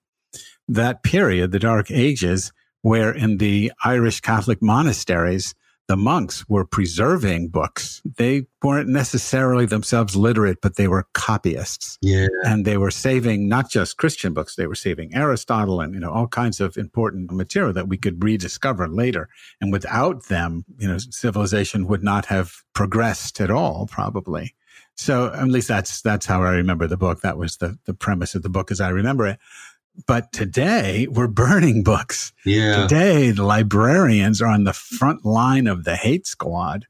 that 0.68 1.04
period, 1.04 1.52
the 1.52 1.60
Dark 1.60 1.92
Ages, 1.92 2.52
where 2.82 3.12
in 3.12 3.38
the 3.38 3.72
Irish 3.86 4.22
Catholic 4.22 4.62
monasteries, 4.62 5.54
the 5.88 5.98
monks 5.98 6.48
were 6.48 6.66
preserving 6.66 7.50
books. 7.50 8.02
They 8.06 8.46
weren't 8.64 8.88
necessarily 8.88 9.66
themselves 9.66 10.16
literate, 10.16 10.62
but 10.62 10.78
they 10.78 10.88
were 10.88 11.08
copyists. 11.14 11.98
Yeah. 12.02 12.28
And 12.46 12.66
they 12.66 12.78
were 12.78 12.92
saving 12.92 13.50
not 13.50 13.70
just 13.70 13.98
Christian 13.98 14.34
books, 14.34 14.56
they 14.56 14.68
were 14.68 14.76
saving 14.76 15.14
Aristotle 15.14 15.82
and, 15.82 15.94
you 15.94 16.00
know, 16.00 16.12
all 16.12 16.28
kinds 16.28 16.62
of 16.62 16.78
important 16.78 17.32
material 17.32 17.74
that 17.74 17.90
we 17.90 17.98
could 17.98 18.24
rediscover 18.24 18.88
later. 18.88 19.28
And 19.60 19.72
without 19.72 20.28
them, 20.28 20.64
you 20.78 20.88
know, 20.88 20.98
civilization 20.98 21.88
would 21.88 22.04
not 22.04 22.26
have 22.28 22.54
progressed 22.74 23.42
at 23.42 23.52
all, 23.52 23.88
probably. 23.88 24.56
So 24.96 25.34
at 25.34 25.48
least 25.48 25.68
that's, 25.68 26.02
that's 26.02 26.26
how 26.26 26.44
I 26.44 26.52
remember 26.52 26.88
the 26.88 26.98
book. 26.98 27.22
That 27.22 27.38
was 27.38 27.58
the, 27.58 27.78
the 27.86 27.94
premise 27.94 28.36
of 28.36 28.44
the 28.44 28.50
book 28.50 28.72
as 28.72 28.80
I 28.80 28.90
remember 28.90 29.28
it. 29.28 29.40
But 30.08 30.32
today 30.32 31.08
we're 31.10 31.28
burning 31.28 31.84
books. 31.84 32.34
Yeah. 32.46 32.88
Today 32.88 33.32
the 33.32 33.44
librarians 33.44 34.42
are 34.42 34.48
on 34.48 34.64
the 34.64 34.74
front 34.74 35.26
line 35.26 35.68
of 35.68 35.84
the 35.84 35.96
hate 35.96 36.26
squad. 36.26 36.86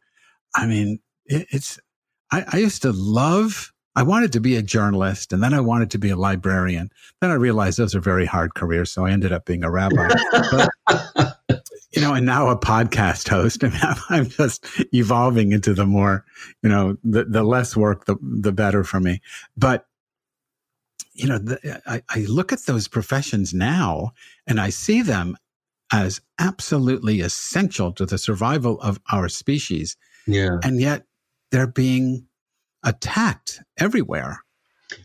I 0.55 0.65
mean, 0.65 0.99
it, 1.25 1.47
it's, 1.51 1.79
I, 2.31 2.45
I 2.51 2.57
used 2.57 2.81
to 2.83 2.91
love, 2.91 3.73
I 3.95 4.03
wanted 4.03 4.31
to 4.33 4.39
be 4.39 4.55
a 4.55 4.63
journalist 4.63 5.33
and 5.33 5.43
then 5.43 5.53
I 5.53 5.59
wanted 5.59 5.91
to 5.91 5.97
be 5.97 6.09
a 6.09 6.15
librarian. 6.15 6.89
Then 7.21 7.29
I 7.29 7.35
realized 7.35 7.77
those 7.77 7.95
are 7.95 7.99
very 7.99 8.25
hard 8.25 8.55
careers. 8.55 8.91
So 8.91 9.05
I 9.05 9.11
ended 9.11 9.31
up 9.31 9.45
being 9.45 9.63
a 9.63 9.71
rabbi. 9.71 10.09
but, 10.51 10.69
you 11.91 12.01
know, 12.01 12.13
and 12.13 12.25
now 12.25 12.49
a 12.49 12.57
podcast 12.57 13.27
host. 13.27 13.63
I 13.63 13.69
mean, 13.69 13.79
I'm, 13.81 13.97
I'm 14.09 14.29
just 14.29 14.65
evolving 14.93 15.51
into 15.51 15.73
the 15.73 15.85
more, 15.85 16.25
you 16.61 16.69
know, 16.69 16.97
the, 17.03 17.25
the 17.25 17.43
less 17.43 17.75
work, 17.75 18.05
the, 18.05 18.15
the 18.21 18.51
better 18.51 18.83
for 18.83 18.99
me. 18.99 19.21
But 19.57 19.85
you 21.13 21.27
know, 21.27 21.37
the, 21.37 21.81
I, 21.85 22.01
I 22.09 22.19
look 22.21 22.51
at 22.51 22.65
those 22.65 22.87
professions 22.87 23.53
now 23.53 24.13
and 24.47 24.59
I 24.59 24.69
see 24.69 25.01
them 25.01 25.37
as 25.91 26.21
absolutely 26.39 27.21
essential 27.21 27.91
to 27.93 28.05
the 28.05 28.17
survival 28.17 28.81
of 28.81 28.99
our 29.11 29.29
species. 29.29 29.95
Yeah. 30.25 30.57
And 30.63 30.81
yet 30.81 31.05
they're 31.51 31.67
being 31.67 32.25
attacked 32.83 33.61
everywhere. 33.77 34.43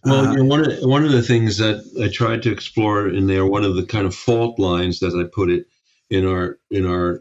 Well, 0.05 0.27
Uh, 0.27 0.33
you 0.33 0.39
know, 0.39 0.45
one 0.45 0.71
of 0.71 0.79
one 0.83 1.05
of 1.05 1.13
the 1.13 1.23
things 1.23 1.59
that 1.59 1.85
I 2.03 2.09
tried 2.09 2.43
to 2.43 2.53
explore 2.53 3.09
in 3.09 3.27
there, 3.27 3.47
one 3.47 3.65
of 3.65 3.77
the 3.77 3.85
kind 3.85 4.07
of 4.07 4.15
fault 4.15 4.59
lines, 4.59 5.03
as 5.03 5.15
I 5.15 5.25
put 5.25 5.51
it, 5.51 5.67
in 6.11 6.27
our 6.27 6.59
in 6.71 6.87
our 6.87 7.21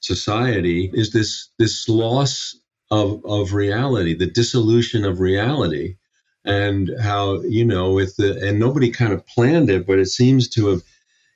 society, 0.00 0.90
is 0.92 1.12
this 1.12 1.48
this 1.58 1.88
loss 1.88 2.56
of 2.90 3.24
of 3.24 3.54
reality, 3.54 4.14
the 4.14 4.26
dissolution 4.26 5.04
of 5.04 5.20
reality, 5.20 5.96
and 6.44 6.90
how 7.00 7.40
you 7.42 7.64
know 7.64 7.92
with 7.92 8.16
the 8.16 8.38
and 8.46 8.58
nobody 8.58 8.90
kind 8.90 9.12
of 9.12 9.26
planned 9.26 9.70
it, 9.70 9.86
but 9.86 9.98
it 9.98 10.06
seems 10.06 10.48
to 10.50 10.68
have 10.68 10.82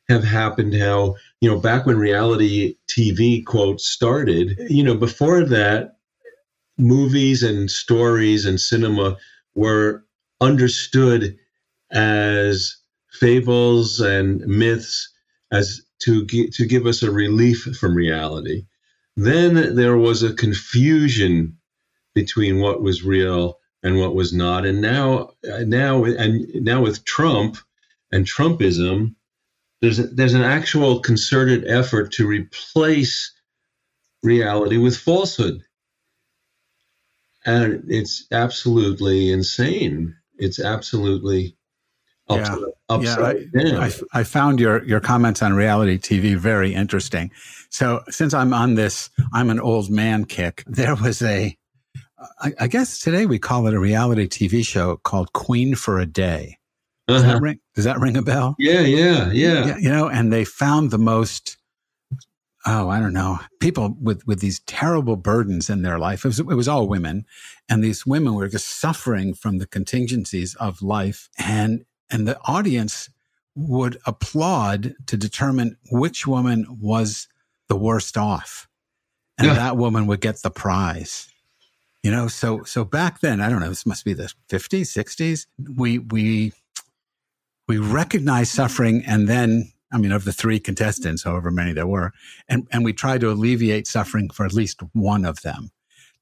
have 0.08 0.24
happened. 0.24 0.74
How 0.74 1.16
you 1.40 1.48
know 1.48 1.58
back 1.58 1.86
when 1.86 1.98
reality 1.98 2.76
TV 2.88 3.44
quote 3.44 3.80
started, 3.80 4.58
you 4.68 4.82
know 4.82 4.96
before 4.96 5.44
that, 5.44 5.96
movies 6.78 7.42
and 7.42 7.70
stories 7.70 8.46
and 8.46 8.60
cinema 8.60 9.16
were 9.54 10.04
understood 10.40 11.36
as 11.90 12.76
fables 13.12 14.00
and 14.00 14.40
myths 14.46 15.12
as 15.52 15.82
to 16.00 16.26
to 16.26 16.66
give 16.66 16.86
us 16.86 17.02
a 17.02 17.10
relief 17.10 17.62
from 17.78 17.94
reality. 17.94 18.66
Then 19.16 19.76
there 19.76 19.96
was 19.96 20.22
a 20.22 20.34
confusion 20.34 21.56
between 22.14 22.60
what 22.60 22.82
was 22.82 23.02
real 23.02 23.58
and 23.86 23.98
what 23.98 24.14
was 24.14 24.32
not, 24.32 24.66
and 24.66 24.80
now 24.80 25.30
uh, 25.50 25.60
now 25.60 26.04
and 26.04 26.46
now 26.64 26.82
with 26.82 27.04
Trump 27.04 27.56
and 28.10 28.26
Trumpism, 28.26 29.14
there's 29.80 30.00
a, 30.00 30.08
there's 30.08 30.34
an 30.34 30.42
actual 30.42 31.00
concerted 31.00 31.64
effort 31.68 32.12
to 32.12 32.26
replace 32.26 33.32
reality 34.22 34.76
with 34.76 34.96
falsehood, 34.96 35.62
and 37.44 37.84
it's 37.88 38.26
absolutely 38.32 39.30
insane. 39.30 40.16
It's 40.38 40.60
absolutely 40.60 41.56
upside, 42.28 42.58
Yeah, 42.58 42.66
upside 42.88 43.52
down. 43.52 43.76
I, 43.76 43.92
I 44.12 44.24
found 44.24 44.60
your, 44.60 44.84
your 44.84 45.00
comments 45.00 45.42
on 45.42 45.54
reality 45.54 45.98
TV 45.98 46.36
very 46.36 46.74
interesting. 46.74 47.30
So 47.70 48.02
since 48.08 48.34
I'm 48.34 48.52
on 48.52 48.74
this, 48.74 49.10
I'm 49.32 49.50
an 49.50 49.60
old 49.60 49.90
man 49.90 50.24
kick. 50.24 50.64
There 50.76 50.94
was 50.94 51.22
a, 51.22 51.56
I, 52.40 52.52
I 52.60 52.66
guess 52.66 52.98
today 53.00 53.26
we 53.26 53.38
call 53.38 53.66
it 53.66 53.74
a 53.74 53.78
reality 53.78 54.26
TV 54.26 54.64
show 54.64 54.96
called 54.96 55.32
Queen 55.32 55.74
for 55.74 55.98
a 55.98 56.06
Day. 56.06 56.58
Does 57.08 57.22
Uh-huh. 57.22 57.34
that 57.34 57.40
ring? 57.42 57.60
Does 57.74 57.84
that 57.84 58.00
ring 58.00 58.16
a 58.16 58.22
bell? 58.22 58.56
Yeah, 58.58 58.80
yeah, 58.80 59.30
yeah. 59.32 59.66
Yeah, 59.66 59.76
you 59.78 59.88
know, 59.90 60.08
and 60.08 60.32
they 60.32 60.44
found 60.44 60.90
the 60.90 60.98
most, 60.98 61.56
oh, 62.64 62.88
I 62.88 62.98
don't 63.00 63.12
know, 63.12 63.38
people 63.60 63.96
with, 64.00 64.26
with 64.26 64.40
these 64.40 64.60
terrible 64.60 65.16
burdens 65.16 65.68
in 65.70 65.82
their 65.82 65.98
life. 65.98 66.24
It 66.24 66.28
was, 66.28 66.40
it 66.40 66.44
was 66.46 66.68
all 66.68 66.88
women. 66.88 67.26
And 67.68 67.84
these 67.84 68.06
women 68.06 68.34
were 68.34 68.48
just 68.48 68.80
suffering 68.80 69.34
from 69.34 69.58
the 69.58 69.66
contingencies 69.66 70.54
of 70.56 70.82
life. 70.82 71.28
And, 71.38 71.84
and 72.10 72.26
the 72.26 72.38
audience 72.44 73.10
would 73.54 73.98
applaud 74.06 74.94
to 75.06 75.16
determine 75.16 75.76
which 75.90 76.26
woman 76.26 76.66
was 76.80 77.28
the 77.68 77.76
worst 77.76 78.16
off. 78.16 78.68
And 79.38 79.48
Yeah. 79.48 79.54
that 79.54 79.76
woman 79.76 80.06
would 80.06 80.20
get 80.22 80.42
the 80.42 80.50
prize. 80.50 81.28
You 82.06 82.12
know, 82.12 82.28
so, 82.28 82.62
so 82.62 82.84
back 82.84 83.18
then, 83.18 83.40
I 83.40 83.48
don't 83.48 83.58
know, 83.58 83.68
this 83.68 83.84
must 83.84 84.04
be 84.04 84.12
the 84.12 84.32
50s, 84.48 84.96
60s. 84.96 85.46
We, 85.76 85.98
we, 85.98 86.52
we 87.66 87.78
recognize 87.78 88.48
suffering 88.48 89.02
and 89.04 89.26
then 89.26 89.72
i 89.92 89.98
mean 89.98 90.12
of 90.12 90.24
the 90.24 90.32
three 90.32 90.60
contestants 90.60 91.24
however 91.24 91.50
many 91.50 91.72
there 91.72 91.86
were 91.86 92.12
and, 92.48 92.68
and 92.70 92.84
we 92.84 92.92
try 92.92 93.18
to 93.18 93.30
alleviate 93.30 93.88
suffering 93.88 94.30
for 94.30 94.46
at 94.46 94.52
least 94.52 94.82
one 94.92 95.24
of 95.24 95.42
them 95.42 95.70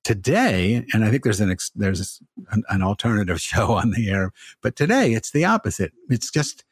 today 0.05 0.87
and 0.95 1.05
i 1.05 1.11
think 1.11 1.23
there's 1.23 1.41
an 1.41 1.51
ex, 1.51 1.71
there's 1.75 2.23
an, 2.51 2.63
an 2.71 2.83
alternative 2.83 3.41
show 3.51 3.73
on 3.73 3.91
the 3.91 4.09
air 4.09 4.33
but 4.63 4.77
today 4.77 5.13
it's 5.13 5.33
the 5.33 5.45
opposite 5.45 5.93
it's 6.09 6.31
just 6.31 6.65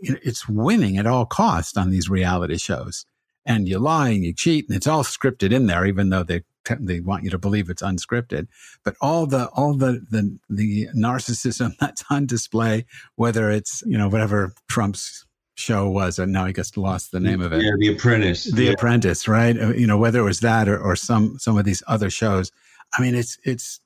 it's 0.00 0.48
winning 0.48 0.96
at 0.96 1.06
all 1.06 1.26
costs 1.26 1.76
on 1.76 1.90
these 1.90 2.08
reality 2.08 2.56
shows 2.56 3.04
and 3.44 3.68
you 3.68 3.78
lie 3.78 4.08
and 4.08 4.24
you 4.24 4.32
cheat 4.32 4.66
and 4.66 4.76
it's 4.76 4.86
all 4.86 5.02
scripted 5.02 5.52
in 5.52 5.66
there 5.66 5.84
even 5.84 6.08
though 6.08 6.22
they 6.22 6.42
they 6.80 7.00
want 7.00 7.24
you 7.24 7.30
to 7.30 7.38
believe 7.38 7.70
it's 7.70 7.82
unscripted. 7.82 8.48
But 8.84 8.96
all 9.00 9.26
the 9.26 9.46
all 9.48 9.74
the 9.74 10.04
the 10.10 10.38
the 10.48 10.88
narcissism 10.96 11.76
that's 11.80 12.04
on 12.10 12.26
display 12.26 12.86
whether 13.16 13.50
it's 13.50 13.82
you 13.86 13.98
know 13.98 14.08
whatever 14.08 14.52
trump's 14.68 15.24
show 15.58 15.88
was 15.88 16.18
and 16.18 16.32
now 16.32 16.44
i 16.44 16.52
guess 16.52 16.76
lost 16.76 17.12
the 17.12 17.20
name 17.20 17.40
of 17.40 17.50
it. 17.50 17.62
Yeah, 17.62 17.70
The 17.78 17.88
Apprentice. 17.88 18.44
the 18.44 18.64
yeah. 18.64 18.72
apprentice 18.72 19.26
right? 19.26 19.58
Uh, 19.58 19.72
you 19.72 19.86
know 19.86 19.96
whether 19.96 20.20
it 20.20 20.24
was 20.24 20.40
that 20.40 20.68
or, 20.68 20.78
or 20.78 20.96
some 20.96 21.38
some 21.38 21.56
of 21.56 21.64
these 21.64 21.82
other 21.86 22.10
shows. 22.10 22.52
I 22.96 23.00
mean 23.02 23.14
it's 23.14 23.38
it's 23.44 23.80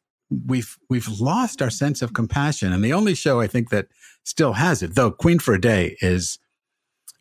we've 0.46 0.76
we've 0.88 1.08
lost 1.20 1.62
our 1.62 1.70
sense 1.70 2.02
of 2.02 2.12
compassion. 2.12 2.72
And 2.72 2.84
the 2.84 2.92
only 2.92 3.14
show 3.14 3.40
i 3.40 3.46
think 3.46 3.70
that 3.70 3.86
still 4.24 4.54
has 4.54 4.82
it 4.82 4.94
though 4.94 5.10
queen 5.10 5.38
for 5.38 5.54
a 5.54 5.60
day 5.60 5.96
is 6.00 6.38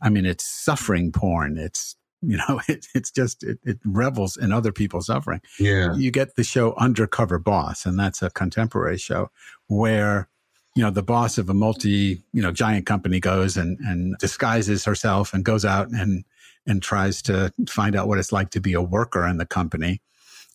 i 0.01 0.09
mean 0.09 0.25
it's 0.25 0.45
suffering 0.45 1.11
porn. 1.11 1.57
It's 1.57 1.95
you 2.21 2.37
know 2.37 2.61
it, 2.67 2.87
it's 2.93 3.11
just 3.11 3.43
it, 3.43 3.59
it 3.63 3.79
revels 3.85 4.37
in 4.37 4.51
other 4.51 4.71
people's 4.71 5.07
suffering. 5.07 5.41
Yeah. 5.59 5.95
you 5.95 6.11
get 6.11 6.35
the 6.35 6.43
show 6.43 6.73
undercover 6.75 7.39
boss 7.39 7.85
and 7.85 7.99
that's 7.99 8.21
a 8.21 8.29
contemporary 8.29 8.97
show 8.97 9.31
where 9.67 10.29
you 10.75 10.83
know 10.83 10.91
the 10.91 11.03
boss 11.03 11.37
of 11.37 11.49
a 11.49 11.53
multi 11.53 12.23
you 12.33 12.41
know 12.41 12.51
giant 12.51 12.85
company 12.85 13.19
goes 13.19 13.57
and 13.57 13.79
and 13.79 14.17
disguises 14.19 14.85
herself 14.85 15.33
and 15.33 15.43
goes 15.43 15.65
out 15.65 15.89
and 15.89 16.23
and 16.65 16.83
tries 16.83 17.21
to 17.23 17.51
find 17.67 17.95
out 17.95 18.07
what 18.07 18.19
it's 18.19 18.31
like 18.31 18.51
to 18.51 18.59
be 18.59 18.73
a 18.73 18.81
worker 18.81 19.25
in 19.25 19.37
the 19.37 19.45
company. 19.45 20.01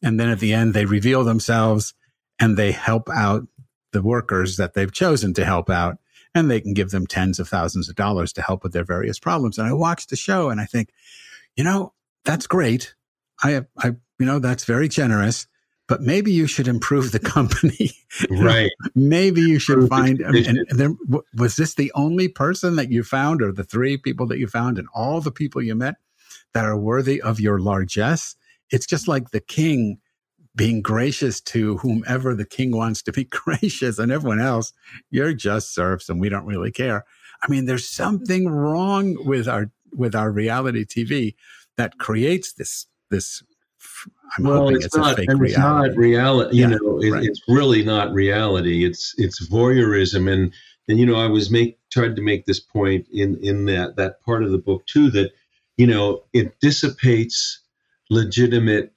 And 0.02 0.21
then 0.21 0.28
at 0.28 0.38
the 0.38 0.52
end 0.52 0.75
they 0.75 0.85
reveal 0.85 1.25
themselves 1.25 1.94
and 2.38 2.56
they 2.56 2.73
help 2.73 3.09
out 3.11 3.47
the 3.92 4.02
workers 4.02 4.56
that 4.56 4.75
they've 4.75 4.92
chosen 4.92 5.35
to 5.35 5.44
help 5.44 5.71
out 5.71 5.99
and 6.35 6.50
they 6.50 6.61
can 6.61 6.75
give 6.75 6.90
them 6.90 7.06
tens 7.06 7.38
of 7.38 7.49
thousands 7.49 7.88
of 7.88 7.94
dollars 7.94 8.33
to 8.33 8.42
help 8.42 8.62
with 8.62 8.73
their 8.73 8.85
various 8.85 9.18
problems. 9.18 9.59
And 9.59 9.68
i 9.68 9.73
watch 9.73 10.06
the 10.06 10.16
show 10.16 10.50
and 10.50 10.61
i 10.61 10.64
think 10.64 10.90
you 11.56 11.64
know 11.64 11.92
that's 12.25 12.46
great 12.46 12.94
i 13.42 13.62
i 13.78 13.88
you 14.18 14.26
know 14.26 14.38
that's 14.38 14.64
very 14.64 14.88
generous 14.88 15.46
but 15.87 16.00
maybe 16.00 16.32
you 16.32 16.46
should 16.46 16.68
improve 16.68 17.12
the 17.12 17.18
company. 17.34 17.92
right. 18.30 18.70
maybe 18.94 19.40
you 19.40 19.58
should 19.58 19.88
find, 19.88 20.25
I 20.25 20.30
mean, 20.30 20.46
and 20.46 20.66
there, 20.70 20.94
was 21.37 21.56
this 21.56 21.75
the 21.75 21.92
only 21.94 22.28
person 22.28 22.76
that 22.76 22.90
you 22.90 23.02
found 23.02 23.42
or 23.42 23.52
the 23.52 23.64
three 23.64 23.96
people 23.96 24.26
that 24.28 24.38
you 24.38 24.46
found 24.46 24.78
and 24.78 24.88
all 24.94 25.20
the 25.20 25.30
people 25.30 25.62
you 25.62 25.75
met 25.75 25.96
that 26.54 26.64
are 26.64 26.78
worthy 26.78 27.20
of 27.20 27.40
your 27.40 27.58
largesse? 27.58 28.37
It's 28.70 28.87
just 28.87 29.08
like 29.08 29.30
the 29.30 29.40
king 29.40 29.99
being 30.56 30.82
gracious 30.82 31.40
to 31.40 31.78
whomever 31.78 32.34
the 32.34 32.44
king 32.46 32.76
wants 32.76 33.02
to 33.02 33.12
be 33.12 33.25
gracious 33.30 33.99
and 33.99 34.12
everyone 34.12 34.40
else, 34.40 34.73
you're 35.11 35.34
just 35.34 35.75
serfs 35.75 36.08
and 36.08 36.20
we 36.20 36.28
don't 36.28 36.46
really 36.46 36.70
care. 36.70 37.04
I 37.42 37.50
mean, 37.50 37.66
there's 37.66 37.88
something 37.88 38.49
wrong 38.49 39.16
with 39.26 39.49
our, 39.49 39.70
with 39.94 40.14
our 40.14 40.30
reality 40.30 40.84
TV 40.84 41.34
that 41.76 41.98
creates 41.98 42.52
this, 42.52 42.86
this 43.10 43.42
I'm 44.36 44.44
well, 44.44 44.68
it's, 44.68 44.86
it's, 44.86 44.96
not, 44.96 45.18
it's 45.18 45.58
not 45.58 45.94
reality. 45.96 46.56
You 46.56 46.62
yeah, 46.62 46.76
know, 46.76 47.00
it, 47.00 47.10
right. 47.10 47.24
it's 47.24 47.40
really 47.48 47.84
not 47.84 48.12
reality. 48.12 48.84
It's 48.84 49.14
it's 49.18 49.46
voyeurism, 49.48 50.30
and 50.30 50.52
and 50.88 50.98
you 50.98 51.06
know, 51.06 51.16
I 51.16 51.26
was 51.26 51.50
make 51.50 51.78
tried 51.92 52.16
to 52.16 52.22
make 52.22 52.46
this 52.46 52.60
point 52.60 53.06
in 53.12 53.38
in 53.42 53.66
that 53.66 53.96
that 53.96 54.22
part 54.22 54.42
of 54.42 54.50
the 54.50 54.58
book 54.58 54.86
too 54.86 55.10
that 55.10 55.30
you 55.76 55.86
know 55.86 56.24
it 56.32 56.58
dissipates 56.60 57.60
legitimate 58.10 58.92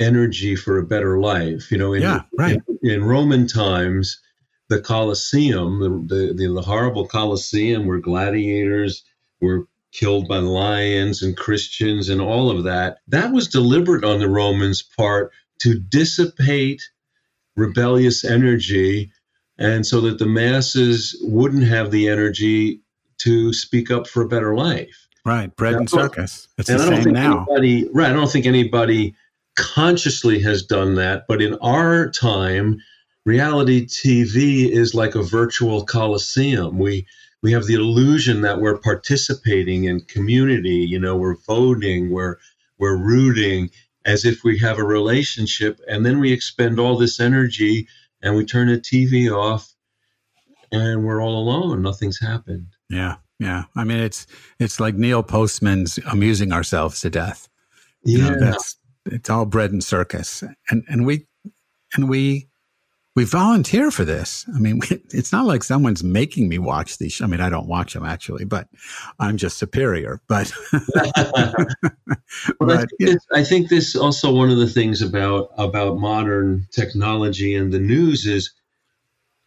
energy 0.00 0.56
for 0.56 0.78
a 0.78 0.86
better 0.86 1.18
life. 1.18 1.70
You 1.70 1.78
know, 1.78 1.94
in, 1.94 2.02
yeah, 2.02 2.22
right. 2.36 2.60
in, 2.82 2.90
in 2.90 3.04
Roman 3.04 3.46
times, 3.46 4.20
the 4.68 4.80
Colosseum, 4.80 6.08
the, 6.08 6.34
the, 6.34 6.52
the 6.52 6.62
horrible 6.62 7.06
Colosseum, 7.06 7.86
where 7.86 7.98
gladiators 7.98 9.04
were 9.40 9.68
killed 9.94 10.28
by 10.28 10.38
lions 10.38 11.22
and 11.22 11.36
Christians 11.36 12.08
and 12.08 12.20
all 12.20 12.50
of 12.50 12.64
that. 12.64 12.98
That 13.08 13.32
was 13.32 13.48
deliberate 13.48 14.04
on 14.04 14.18
the 14.18 14.28
Romans' 14.28 14.82
part 14.82 15.32
to 15.60 15.78
dissipate 15.78 16.82
rebellious 17.56 18.24
energy 18.24 19.12
and 19.56 19.86
so 19.86 20.00
that 20.02 20.18
the 20.18 20.26
masses 20.26 21.16
wouldn't 21.22 21.64
have 21.64 21.90
the 21.90 22.08
energy 22.08 22.80
to 23.18 23.52
speak 23.52 23.90
up 23.90 24.08
for 24.08 24.22
a 24.22 24.28
better 24.28 24.54
life. 24.56 25.06
Right, 25.24 25.54
bread 25.54 25.74
now, 25.74 25.78
and 25.78 25.90
circus. 25.90 26.48
It's 26.58 26.68
and 26.68 26.80
the 26.80 27.02
same 27.02 27.12
now. 27.12 27.46
Anybody, 27.48 27.88
right, 27.92 28.10
I 28.10 28.12
don't 28.12 28.30
think 28.30 28.46
anybody 28.46 29.14
consciously 29.56 30.40
has 30.40 30.64
done 30.64 30.96
that, 30.96 31.24
but 31.28 31.40
in 31.40 31.54
our 31.62 32.10
time, 32.10 32.78
reality 33.24 33.86
TV 33.86 34.68
is 34.68 34.94
like 34.94 35.14
a 35.14 35.22
virtual 35.22 35.84
coliseum. 35.84 36.78
We 36.78 37.06
we 37.44 37.52
have 37.52 37.66
the 37.66 37.74
illusion 37.74 38.40
that 38.40 38.60
we're 38.60 38.78
participating 38.78 39.84
in 39.84 40.00
community 40.00 40.76
you 40.76 40.98
know 40.98 41.16
we're 41.16 41.36
voting 41.46 42.10
we're 42.10 42.36
we're 42.78 42.96
rooting 42.96 43.70
as 44.04 44.24
if 44.24 44.42
we 44.42 44.58
have 44.58 44.78
a 44.78 44.84
relationship 44.84 45.78
and 45.86 46.04
then 46.04 46.18
we 46.18 46.32
expend 46.32 46.80
all 46.80 46.96
this 46.98 47.20
energy 47.20 47.86
and 48.22 48.34
we 48.34 48.44
turn 48.44 48.68
the 48.68 48.78
tv 48.78 49.30
off 49.30 49.74
and 50.72 51.04
we're 51.04 51.22
all 51.22 51.38
alone. 51.38 51.82
Nothing's 51.82 52.18
happened. 52.18 52.66
Yeah 52.90 53.16
yeah. 53.38 53.64
I 53.76 53.84
mean 53.84 53.98
it's 53.98 54.26
it's 54.58 54.80
like 54.80 54.94
neil 54.94 55.22
postman's 55.22 55.98
amusing 56.10 56.52
ourselves 56.52 57.00
to 57.02 57.10
death. 57.10 57.48
Yeah 58.04 58.18
you 58.18 58.30
know, 58.30 58.40
that's 58.40 58.76
it's 59.06 59.30
all 59.30 59.46
bread 59.46 59.72
and 59.72 59.84
circus. 59.84 60.42
And 60.70 60.84
and 60.88 61.06
we 61.06 61.26
and 61.94 62.08
we 62.08 62.48
we 63.14 63.24
volunteer 63.24 63.90
for 63.90 64.04
this. 64.04 64.44
I 64.54 64.58
mean, 64.58 64.80
it's 64.90 65.32
not 65.32 65.46
like 65.46 65.62
someone's 65.62 66.02
making 66.02 66.48
me 66.48 66.58
watch 66.58 66.98
these. 66.98 67.20
I 67.20 67.26
mean, 67.26 67.40
I 67.40 67.48
don't 67.48 67.68
watch 67.68 67.94
them 67.94 68.04
actually, 68.04 68.44
but 68.44 68.68
I'm 69.18 69.36
just 69.36 69.58
superior. 69.58 70.20
But, 70.26 70.52
but 70.72 71.10
I, 71.14 72.76
think 72.78 72.90
yeah. 72.98 73.06
this, 73.06 73.26
I 73.32 73.44
think 73.44 73.68
this 73.68 73.94
also 73.94 74.32
one 74.32 74.50
of 74.50 74.58
the 74.58 74.68
things 74.68 75.02
about 75.02 75.50
about 75.56 75.98
modern 75.98 76.66
technology 76.72 77.54
and 77.54 77.72
the 77.72 77.78
news 77.78 78.26
is 78.26 78.52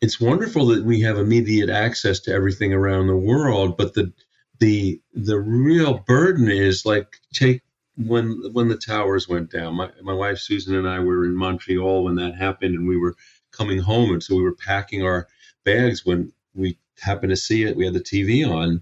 it's 0.02 0.22
wonderful 0.22 0.68
that 0.68 0.86
we 0.86 1.02
have 1.02 1.18
immediate 1.18 1.70
access 1.70 2.20
to 2.22 2.32
everything 2.32 2.72
around 2.72 3.08
the 3.08 3.18
world, 3.18 3.78
but 3.78 3.94
the 3.94 4.14
the 4.60 5.02
the 5.14 5.40
real 5.40 6.00
burden 6.08 6.50
is 6.50 6.86
like 6.86 7.18
take 7.34 7.62
when 7.96 8.40
when 8.54 8.68
the 8.70 8.78
towers 8.78 9.28
went 9.28 9.52
down. 9.52 9.76
My 9.76 9.90
my 10.02 10.14
wife 10.14 10.38
Susan 10.38 10.76
and 10.76 10.88
I 10.88 11.00
were 11.00 11.26
in 11.26 11.36
Montreal 11.36 12.04
when 12.04 12.16
that 12.16 12.36
happened, 12.36 12.76
and 12.76 12.88
we 12.88 12.98
were 12.98 13.16
coming 13.58 13.80
home. 13.80 14.12
And 14.12 14.24
so 14.24 14.36
we 14.36 14.44
were 14.44 14.56
packing 14.56 15.04
our 15.04 15.28
bags 15.64 16.06
when 16.06 16.32
we 16.54 16.78
happened 17.00 17.32
to 17.32 17.38
see 17.38 17.64
it. 17.64 17.76
We 17.76 17.86
had 17.86 17.94
the 17.94 18.00
TV 18.00 18.48
on. 18.48 18.82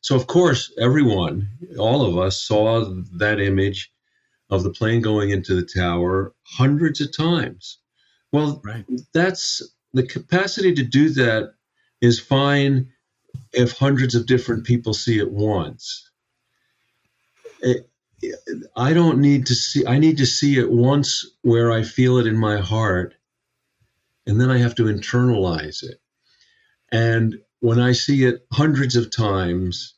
So, 0.00 0.16
of 0.16 0.26
course, 0.26 0.72
everyone, 0.78 1.48
all 1.78 2.02
of 2.02 2.18
us 2.18 2.40
saw 2.40 2.84
that 3.14 3.40
image 3.40 3.92
of 4.50 4.62
the 4.62 4.70
plane 4.70 5.00
going 5.00 5.30
into 5.30 5.54
the 5.54 5.66
tower 5.66 6.32
hundreds 6.44 7.00
of 7.00 7.16
times. 7.16 7.78
Well, 8.32 8.60
right. 8.64 8.84
that's 9.12 9.62
the 9.92 10.06
capacity 10.06 10.74
to 10.74 10.84
do 10.84 11.10
that 11.10 11.54
is 12.00 12.20
fine 12.20 12.92
if 13.52 13.72
hundreds 13.72 14.14
of 14.14 14.26
different 14.26 14.64
people 14.64 14.94
see 14.94 15.18
it 15.18 15.30
once. 15.30 16.10
It, 17.60 17.88
I 18.76 18.92
don't 18.92 19.18
need 19.18 19.46
to 19.46 19.54
see, 19.54 19.86
I 19.86 19.98
need 19.98 20.18
to 20.18 20.26
see 20.26 20.58
it 20.58 20.70
once 20.70 21.26
where 21.42 21.72
I 21.72 21.82
feel 21.82 22.18
it 22.18 22.26
in 22.26 22.36
my 22.36 22.58
heart 22.58 23.15
and 24.26 24.40
then 24.40 24.50
I 24.50 24.58
have 24.58 24.74
to 24.76 24.84
internalize 24.84 25.82
it. 25.82 26.00
And 26.90 27.38
when 27.60 27.80
I 27.80 27.92
see 27.92 28.24
it 28.24 28.46
hundreds 28.52 28.96
of 28.96 29.10
times, 29.10 29.94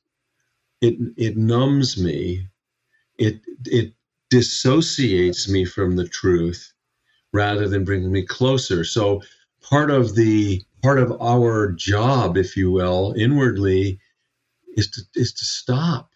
it 0.81 0.97
it 1.17 1.37
numbs 1.37 1.99
me. 1.99 2.49
It 3.19 3.41
it 3.65 3.95
dissociates 4.31 5.49
me 5.49 5.65
from 5.65 5.97
the 5.97 6.09
truth 6.09 6.73
rather 7.33 7.69
than 7.69 7.85
bringing 7.85 8.13
me 8.13 8.23
closer. 8.25 8.85
So 8.85 9.23
part 9.63 9.91
of 9.91 10.15
the 10.15 10.63
part 10.83 10.99
of 10.99 11.21
our 11.21 11.73
job, 11.73 12.37
if 12.37 12.57
you 12.57 12.71
will, 12.71 13.15
inwardly, 13.17 14.01
is 14.77 14.91
to 14.91 15.03
is 15.15 15.33
to 15.33 15.45
stop 15.45 16.11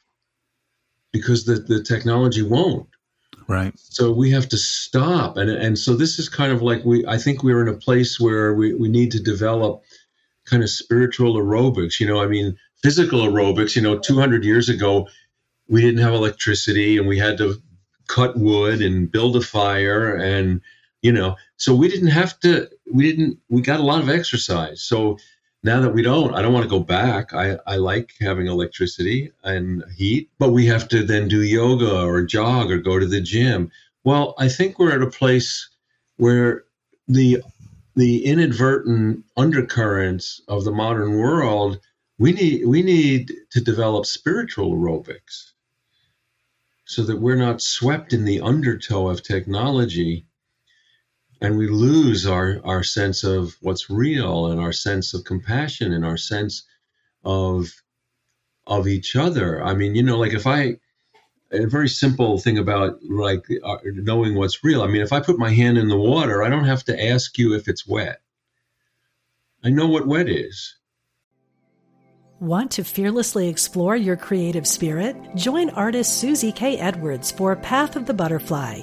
because 1.12 1.44
the, 1.44 1.56
the 1.56 1.82
technology 1.82 2.42
won't. 2.42 2.88
Right. 3.48 3.72
So 3.76 4.12
we 4.12 4.30
have 4.30 4.48
to 4.50 4.56
stop. 4.56 5.36
And, 5.36 5.50
and 5.50 5.78
so 5.78 5.96
this 5.96 6.18
is 6.18 6.28
kind 6.28 6.52
of 6.52 6.62
like 6.62 6.84
we, 6.84 7.06
I 7.06 7.18
think 7.18 7.42
we're 7.42 7.62
in 7.62 7.68
a 7.68 7.78
place 7.78 8.18
where 8.20 8.54
we, 8.54 8.74
we 8.74 8.88
need 8.88 9.12
to 9.12 9.22
develop 9.22 9.82
kind 10.46 10.62
of 10.62 10.70
spiritual 10.70 11.34
aerobics. 11.34 12.00
You 12.00 12.06
know, 12.06 12.22
I 12.22 12.26
mean, 12.26 12.56
physical 12.82 13.20
aerobics, 13.20 13.76
you 13.76 13.82
know, 13.82 13.98
200 13.98 14.44
years 14.44 14.68
ago, 14.68 15.08
we 15.68 15.80
didn't 15.80 16.02
have 16.02 16.14
electricity 16.14 16.98
and 16.98 17.08
we 17.08 17.18
had 17.18 17.38
to 17.38 17.60
cut 18.08 18.36
wood 18.36 18.82
and 18.82 19.10
build 19.10 19.36
a 19.36 19.40
fire 19.40 20.14
and, 20.14 20.60
you 21.00 21.12
know, 21.12 21.36
so 21.56 21.74
we 21.74 21.88
didn't 21.88 22.08
have 22.08 22.38
to, 22.40 22.68
we 22.92 23.10
didn't, 23.10 23.38
we 23.48 23.62
got 23.62 23.80
a 23.80 23.84
lot 23.84 24.02
of 24.02 24.08
exercise. 24.08 24.82
So 24.82 25.18
now 25.62 25.80
that 25.80 25.94
we 25.94 26.02
don't, 26.02 26.34
I 26.34 26.42
don't 26.42 26.52
want 26.52 26.64
to 26.64 26.70
go 26.70 26.80
back. 26.80 27.32
I, 27.32 27.58
I 27.66 27.76
like 27.76 28.14
having 28.20 28.48
electricity 28.48 29.30
and 29.44 29.84
heat, 29.96 30.28
but 30.38 30.50
we 30.50 30.66
have 30.66 30.88
to 30.88 31.04
then 31.04 31.28
do 31.28 31.42
yoga 31.42 32.02
or 32.02 32.24
jog 32.24 32.70
or 32.70 32.78
go 32.78 32.98
to 32.98 33.06
the 33.06 33.20
gym. 33.20 33.70
Well, 34.04 34.34
I 34.38 34.48
think 34.48 34.78
we're 34.78 34.94
at 34.94 35.02
a 35.02 35.10
place 35.10 35.68
where 36.16 36.64
the 37.08 37.42
the 37.94 38.24
inadvertent 38.24 39.24
undercurrents 39.36 40.40
of 40.48 40.64
the 40.64 40.72
modern 40.72 41.18
world, 41.18 41.78
we 42.18 42.32
need 42.32 42.66
we 42.66 42.82
need 42.82 43.32
to 43.50 43.60
develop 43.60 44.06
spiritual 44.06 44.72
aerobics 44.72 45.52
so 46.84 47.02
that 47.02 47.20
we're 47.20 47.36
not 47.36 47.62
swept 47.62 48.12
in 48.12 48.24
the 48.24 48.40
undertow 48.40 49.08
of 49.08 49.22
technology 49.22 50.26
and 51.42 51.58
we 51.58 51.66
lose 51.66 52.24
our 52.24 52.60
our 52.64 52.82
sense 52.82 53.24
of 53.24 53.56
what's 53.60 53.90
real 53.90 54.46
and 54.46 54.60
our 54.60 54.72
sense 54.72 55.12
of 55.12 55.24
compassion 55.24 55.92
and 55.92 56.04
our 56.04 56.16
sense 56.16 56.62
of 57.24 57.82
of 58.66 58.86
each 58.86 59.16
other 59.16 59.62
i 59.62 59.74
mean 59.74 59.94
you 59.94 60.02
know 60.02 60.18
like 60.18 60.32
if 60.32 60.46
i 60.46 60.76
a 61.50 61.66
very 61.66 61.88
simple 61.88 62.38
thing 62.38 62.56
about 62.56 63.02
like 63.02 63.44
uh, 63.64 63.76
knowing 63.84 64.34
what's 64.34 64.64
real 64.64 64.82
i 64.82 64.86
mean 64.86 65.02
if 65.02 65.12
i 65.12 65.20
put 65.20 65.38
my 65.38 65.50
hand 65.50 65.76
in 65.76 65.88
the 65.88 65.98
water 65.98 66.42
i 66.42 66.48
don't 66.48 66.64
have 66.64 66.84
to 66.84 67.04
ask 67.04 67.36
you 67.36 67.54
if 67.54 67.68
it's 67.68 67.86
wet 67.86 68.20
i 69.64 69.68
know 69.68 69.88
what 69.88 70.06
wet 70.06 70.28
is 70.28 70.76
Want 72.40 72.72
to 72.72 72.82
fearlessly 72.82 73.46
explore 73.46 73.94
your 73.94 74.16
creative 74.16 74.66
spirit? 74.66 75.14
Join 75.36 75.70
artist 75.70 76.18
Susie 76.18 76.50
K. 76.50 76.76
Edwards 76.76 77.30
for 77.30 77.54
Path 77.54 77.94
of 77.94 78.04
the 78.04 78.14
Butterfly 78.14 78.82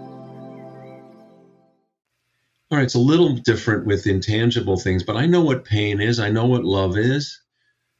All 2.71 2.77
right, 2.77 2.85
it's 2.85 2.95
a 2.95 2.99
little 2.99 3.35
different 3.35 3.85
with 3.85 4.07
intangible 4.07 4.77
things, 4.77 5.03
but 5.03 5.17
I 5.17 5.25
know 5.25 5.43
what 5.43 5.65
pain 5.65 5.99
is. 5.99 6.21
I 6.21 6.29
know 6.29 6.45
what 6.45 6.63
love 6.63 6.97
is. 6.97 7.41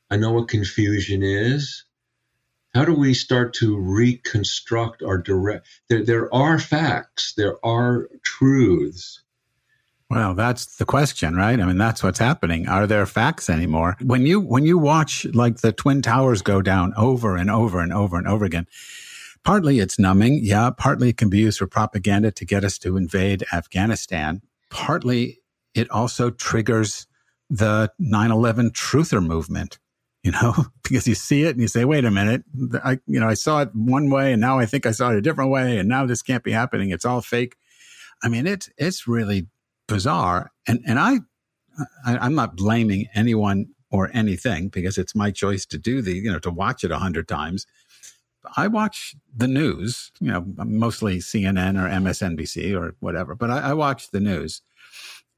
I 0.10 0.16
know 0.16 0.32
what 0.32 0.48
confusion 0.48 1.24
is. 1.24 1.84
How 2.74 2.86
do 2.86 2.94
we 2.94 3.14
start 3.14 3.54
to 3.56 3.78
reconstruct 3.78 5.04
our 5.04 5.18
direct? 5.18 5.68
There, 5.90 6.06
there 6.06 6.34
are 6.34 6.58
facts, 6.58 7.34
there 7.36 7.58
are 7.66 8.08
truths. 8.24 9.22
Well, 10.10 10.36
that's 10.36 10.78
the 10.78 10.86
question, 10.86 11.36
right? 11.36 11.60
I 11.60 11.66
mean, 11.66 11.78
that's 11.78 12.02
what's 12.02 12.20
happening. 12.20 12.70
Are 12.70 12.88
there 12.88 13.06
facts 13.06 13.50
anymore? 13.50 13.98
When 14.02 14.26
you 14.26 14.40
when 14.40 14.66
you 14.66 14.78
watch 14.78 15.26
like 15.34 15.58
the 15.58 15.74
twin 15.74 16.02
towers 16.02 16.42
go 16.42 16.62
down 16.62 16.94
over 16.96 17.36
and 17.36 17.50
over 17.50 17.82
and 17.82 17.92
over 17.92 18.18
and 18.18 18.28
over 18.28 18.46
again, 18.46 18.68
partly 19.44 19.80
it's 19.80 20.00
numbing, 20.00 20.40
yeah. 20.44 20.70
Partly 20.70 21.10
it 21.10 21.18
can 21.18 21.30
be 21.30 21.40
used 21.40 21.60
for 21.60 21.68
propaganda 21.68 22.32
to 22.32 22.46
get 22.46 22.64
us 22.64 22.78
to 22.80 22.96
invade 22.96 23.44
Afghanistan. 23.52 24.42
Partly 24.72 25.40
it 25.76 25.90
also 25.92 26.32
triggers 26.32 27.06
the 27.50 27.92
9/11 28.02 28.72
truther 28.72 29.24
movement 29.24 29.78
you 30.24 30.32
know, 30.32 30.54
because 30.84 31.08
you 31.08 31.16
see 31.16 31.44
it 31.44 31.52
and 31.52 31.62
you 31.62 31.68
say, 31.68 31.86
wait 31.86 32.06
a 32.06 32.12
minute, 32.12 32.44
I, 32.84 33.00
you 33.08 33.20
know, 33.20 33.28
I 33.28 33.34
saw 33.34 33.62
it 33.62 33.70
one 33.74 34.10
way 34.10 34.32
and 34.32 34.42
now 34.42 34.60
I 34.60 34.66
think 34.66 34.86
I 34.86 34.92
saw 34.92 35.12
it 35.12 35.18
a 35.18 35.22
different 35.22 35.52
way 35.52 35.78
and 35.78 35.90
now 35.90 36.06
this 36.06 36.22
can't 36.22 36.44
be 36.44 36.52
happening. 36.52 36.90
It's 36.90 37.06
all 37.06 37.22
fake. 37.22 37.56
I 38.24 38.30
mean, 38.30 38.46
it's, 38.46 38.70
it's 38.78 39.08
really 39.08 39.48
bizarre. 39.88 40.52
And, 40.68 40.82
and 40.86 41.00
I, 41.00 41.20
I 42.06 42.18
I'm 42.18 42.36
not 42.36 42.56
blaming 42.56 43.08
anyone 43.16 43.68
or 43.90 44.10
anything 44.14 44.70
because 44.70 44.98
it's 44.98 45.16
my 45.16 45.32
choice 45.32 45.66
to 45.68 45.78
do 45.78 46.02
the, 46.02 46.14
you 46.14 46.32
know, 46.32 46.40
to 46.40 46.52
watch 46.52 46.84
it 46.84 46.92
a 46.92 47.00
hundred 47.00 47.28
times. 47.28 47.66
I 48.58 48.68
watch 48.68 49.16
the 49.36 49.48
news, 49.48 50.12
you 50.20 50.32
know, 50.32 50.46
mostly 50.58 51.20
CNN 51.20 51.80
or 51.80 51.90
MSNBC 51.90 52.80
or 52.80 52.96
whatever, 53.00 53.36
but 53.36 53.50
I, 53.50 53.70
I 53.70 53.74
watch 53.74 54.12
the 54.12 54.20
news 54.20 54.62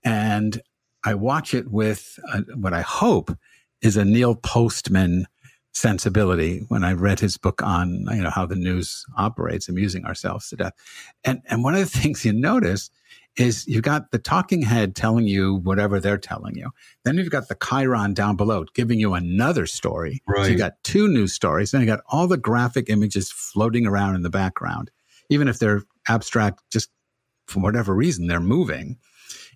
and 0.04 0.62
I 1.04 1.14
watch 1.14 1.54
it 1.54 1.72
with 1.72 2.20
uh, 2.32 2.42
what 2.56 2.74
I 2.74 2.82
hope 2.82 3.36
is 3.82 3.98
a 3.98 4.06
Neil 4.06 4.36
Postman 4.36 5.28
sensibility 5.74 6.66
when 6.70 6.84
I 6.84 6.94
read 6.94 7.20
his 7.20 7.38
book 7.38 7.62
on 7.64 8.06
you 8.12 8.22
know 8.22 8.30
how 8.30 8.46
the 8.46 8.56
news 8.56 9.06
operates, 9.18 9.68
amusing 9.68 10.06
ourselves 10.06 10.50
to 10.50 10.56
death. 10.56 10.74
And 11.24 11.42
and 11.50 11.64
one 11.64 11.76
of 11.76 11.80
the 11.82 12.00
things 12.00 12.24
you 12.24 12.34
notice 12.34 12.90
is 13.38 13.68
you've 13.68 13.84
got 13.84 14.12
the 14.12 14.20
talking 14.20 14.62
head 14.62 14.96
telling 14.96 15.28
you 15.28 15.56
whatever 15.56 16.00
they're 16.00 16.18
telling 16.18 16.56
you. 16.56 16.70
Then 17.04 17.18
you've 17.18 17.32
got 17.32 17.48
the 17.48 17.56
chyron 17.56 18.14
down 18.14 18.36
below 18.36 18.66
giving 18.74 19.00
you 19.00 19.14
another 19.14 19.66
story. 19.66 20.22
Right. 20.28 20.46
So 20.46 20.52
you 20.52 20.58
got 20.58 20.84
two 20.84 21.08
news 21.08 21.34
stories. 21.34 21.72
Then 21.72 21.82
you 21.82 21.88
got 21.88 22.04
all 22.08 22.28
the 22.28 22.38
graphic 22.38 22.90
images 22.90 23.32
floating 23.32 23.88
around 23.88 24.16
in 24.16 24.22
the 24.22 24.30
background, 24.30 24.92
even 25.30 25.48
if 25.48 25.58
they're 25.60 25.84
abstract, 26.08 26.62
just 26.72 26.90
for 27.48 27.60
whatever 27.60 27.96
reason 27.96 28.28
they're 28.28 28.40
moving. 28.40 28.98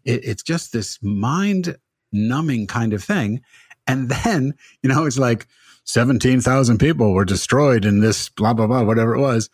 It, 0.04 0.24
it's 0.24 0.44
just 0.44 0.74
this 0.74 0.98
mind 1.02 1.78
numbing 2.12 2.68
kind 2.68 2.94
of 2.94 3.04
thing. 3.04 3.42
And 3.86 4.10
then, 4.24 4.56
you 4.82 4.90
know, 4.90 5.06
it's 5.06 5.20
like 5.20 5.48
17,000 5.84 6.80
people 6.80 7.13
were 7.13 7.26
destroyed 7.26 7.86
in 7.86 8.00
this 8.00 8.30
blah, 8.30 8.54
blah, 8.54 8.68
blah, 8.68 8.84
whatever 8.84 9.16
it 9.16 9.22
was. 9.22 9.50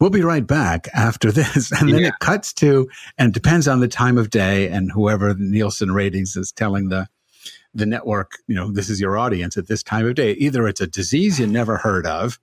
We'll 0.00 0.10
be 0.10 0.22
right 0.22 0.46
back 0.46 0.88
after 0.94 1.30
this. 1.30 1.70
And 1.80 1.92
then 1.92 2.00
yeah. 2.00 2.08
it 2.08 2.14
cuts 2.20 2.52
to, 2.54 2.88
and 3.18 3.32
depends 3.32 3.68
on 3.68 3.80
the 3.80 3.88
time 3.88 4.18
of 4.18 4.30
day 4.30 4.68
and 4.68 4.90
whoever 4.90 5.34
Nielsen 5.34 5.92
ratings 5.92 6.36
is 6.36 6.52
telling 6.52 6.88
the, 6.88 7.06
the 7.74 7.86
network, 7.86 8.38
you 8.48 8.54
know, 8.54 8.72
this 8.72 8.88
is 8.88 9.00
your 9.00 9.18
audience 9.18 9.56
at 9.56 9.68
this 9.68 9.82
time 9.82 10.06
of 10.06 10.14
day. 10.14 10.32
Either 10.32 10.66
it's 10.66 10.80
a 10.80 10.86
disease 10.86 11.38
you 11.38 11.46
never 11.46 11.76
heard 11.76 12.06
of 12.06 12.38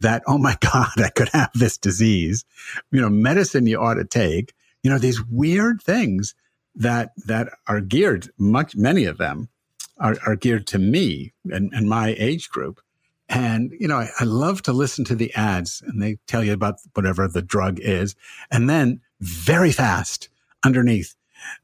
that, 0.00 0.22
oh 0.26 0.38
my 0.38 0.56
God, 0.60 0.90
I 0.98 1.10
could 1.10 1.28
have 1.30 1.50
this 1.54 1.78
disease, 1.78 2.44
you 2.90 3.00
know, 3.00 3.08
medicine 3.08 3.66
you 3.66 3.80
ought 3.80 3.94
to 3.94 4.04
take, 4.04 4.52
you 4.82 4.90
know, 4.90 4.98
these 4.98 5.24
weird 5.24 5.80
things 5.80 6.34
that, 6.74 7.12
that 7.26 7.48
are 7.66 7.80
geared, 7.80 8.30
much, 8.36 8.76
many 8.76 9.04
of 9.04 9.16
them 9.16 9.48
are, 9.98 10.16
are 10.26 10.36
geared 10.36 10.66
to 10.68 10.78
me 10.78 11.32
and, 11.50 11.72
and 11.72 11.88
my 11.88 12.14
age 12.18 12.50
group. 12.50 12.80
And, 13.28 13.72
you 13.78 13.88
know, 13.88 13.96
I, 13.96 14.08
I, 14.20 14.24
love 14.24 14.62
to 14.62 14.72
listen 14.72 15.04
to 15.06 15.16
the 15.16 15.34
ads 15.34 15.82
and 15.84 16.00
they 16.00 16.18
tell 16.28 16.44
you 16.44 16.52
about 16.52 16.76
whatever 16.94 17.26
the 17.26 17.42
drug 17.42 17.80
is. 17.80 18.14
And 18.52 18.70
then 18.70 19.00
very 19.20 19.72
fast 19.72 20.28
underneath, 20.64 21.16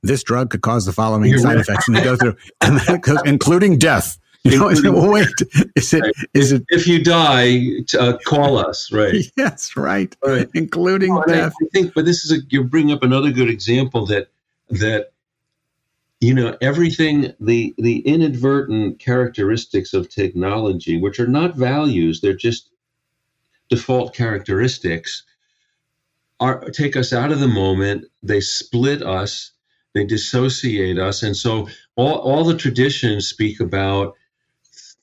this 0.03 0.25
drug 0.25 0.51
could 0.51 0.63
cause 0.63 0.87
the 0.87 0.93
following 0.93 1.31
You're 1.31 1.39
side 1.39 1.57
right. 1.57 1.61
effects. 1.61 1.87
And 1.87 1.97
they 1.97 2.03
go 2.03 2.17
through, 2.17 2.37
and 2.61 2.81
then 2.81 2.97
it 2.97 3.03
goes, 3.03 3.23
including 3.25 3.79
death. 3.79 4.19
You 4.45 4.59
know, 4.59 5.09
wait, 5.09 5.29
is 5.77 5.95
it, 5.95 6.03
is 6.35 6.51
it, 6.51 6.65
if 6.71 6.89
you 6.89 7.05
die, 7.05 7.61
uh, 7.97 8.19
call 8.27 8.59
us, 8.59 8.91
right? 8.91 9.15
Yes, 9.37 9.77
right. 9.77 10.17
right. 10.27 10.49
Including 10.53 11.15
well, 11.15 11.25
death. 11.29 11.53
I, 11.63 11.65
I 11.65 11.69
think, 11.73 11.95
but 11.95 12.07
this 12.07 12.25
is 12.25 12.33
a, 12.33 12.43
you 12.49 12.65
bring 12.65 12.91
up 12.91 13.05
another 13.05 13.31
good 13.31 13.49
example 13.49 14.05
that, 14.07 14.31
that 14.71 15.13
you 16.23 16.35
know 16.35 16.57
everything 16.63 17.35
the 17.41 17.75
the 17.79 18.01
inadvertent 18.01 19.01
characteristics 19.01 19.95
of 19.95 20.09
technology 20.09 20.99
which 21.01 21.21
are 21.21 21.29
not 21.29 21.57
values 21.57 22.21
they're 22.21 22.35
just 22.35 22.71
default 23.71 24.15
characteristics 24.15 25.25
are 26.41 26.71
take 26.71 26.97
us 26.97 27.13
out 27.13 27.33
of 27.33 27.41
the 27.41 27.49
moment 27.49 28.07
they 28.23 28.41
split 28.41 29.03
us 29.03 29.53
they 29.95 30.05
dissociate 30.07 30.99
us 30.99 31.23
and 31.23 31.37
so 31.37 31.69
all, 31.97 32.17
all 32.19 32.45
the 32.45 32.57
traditions 32.57 33.29
speak 33.29 33.61
about 33.61 34.15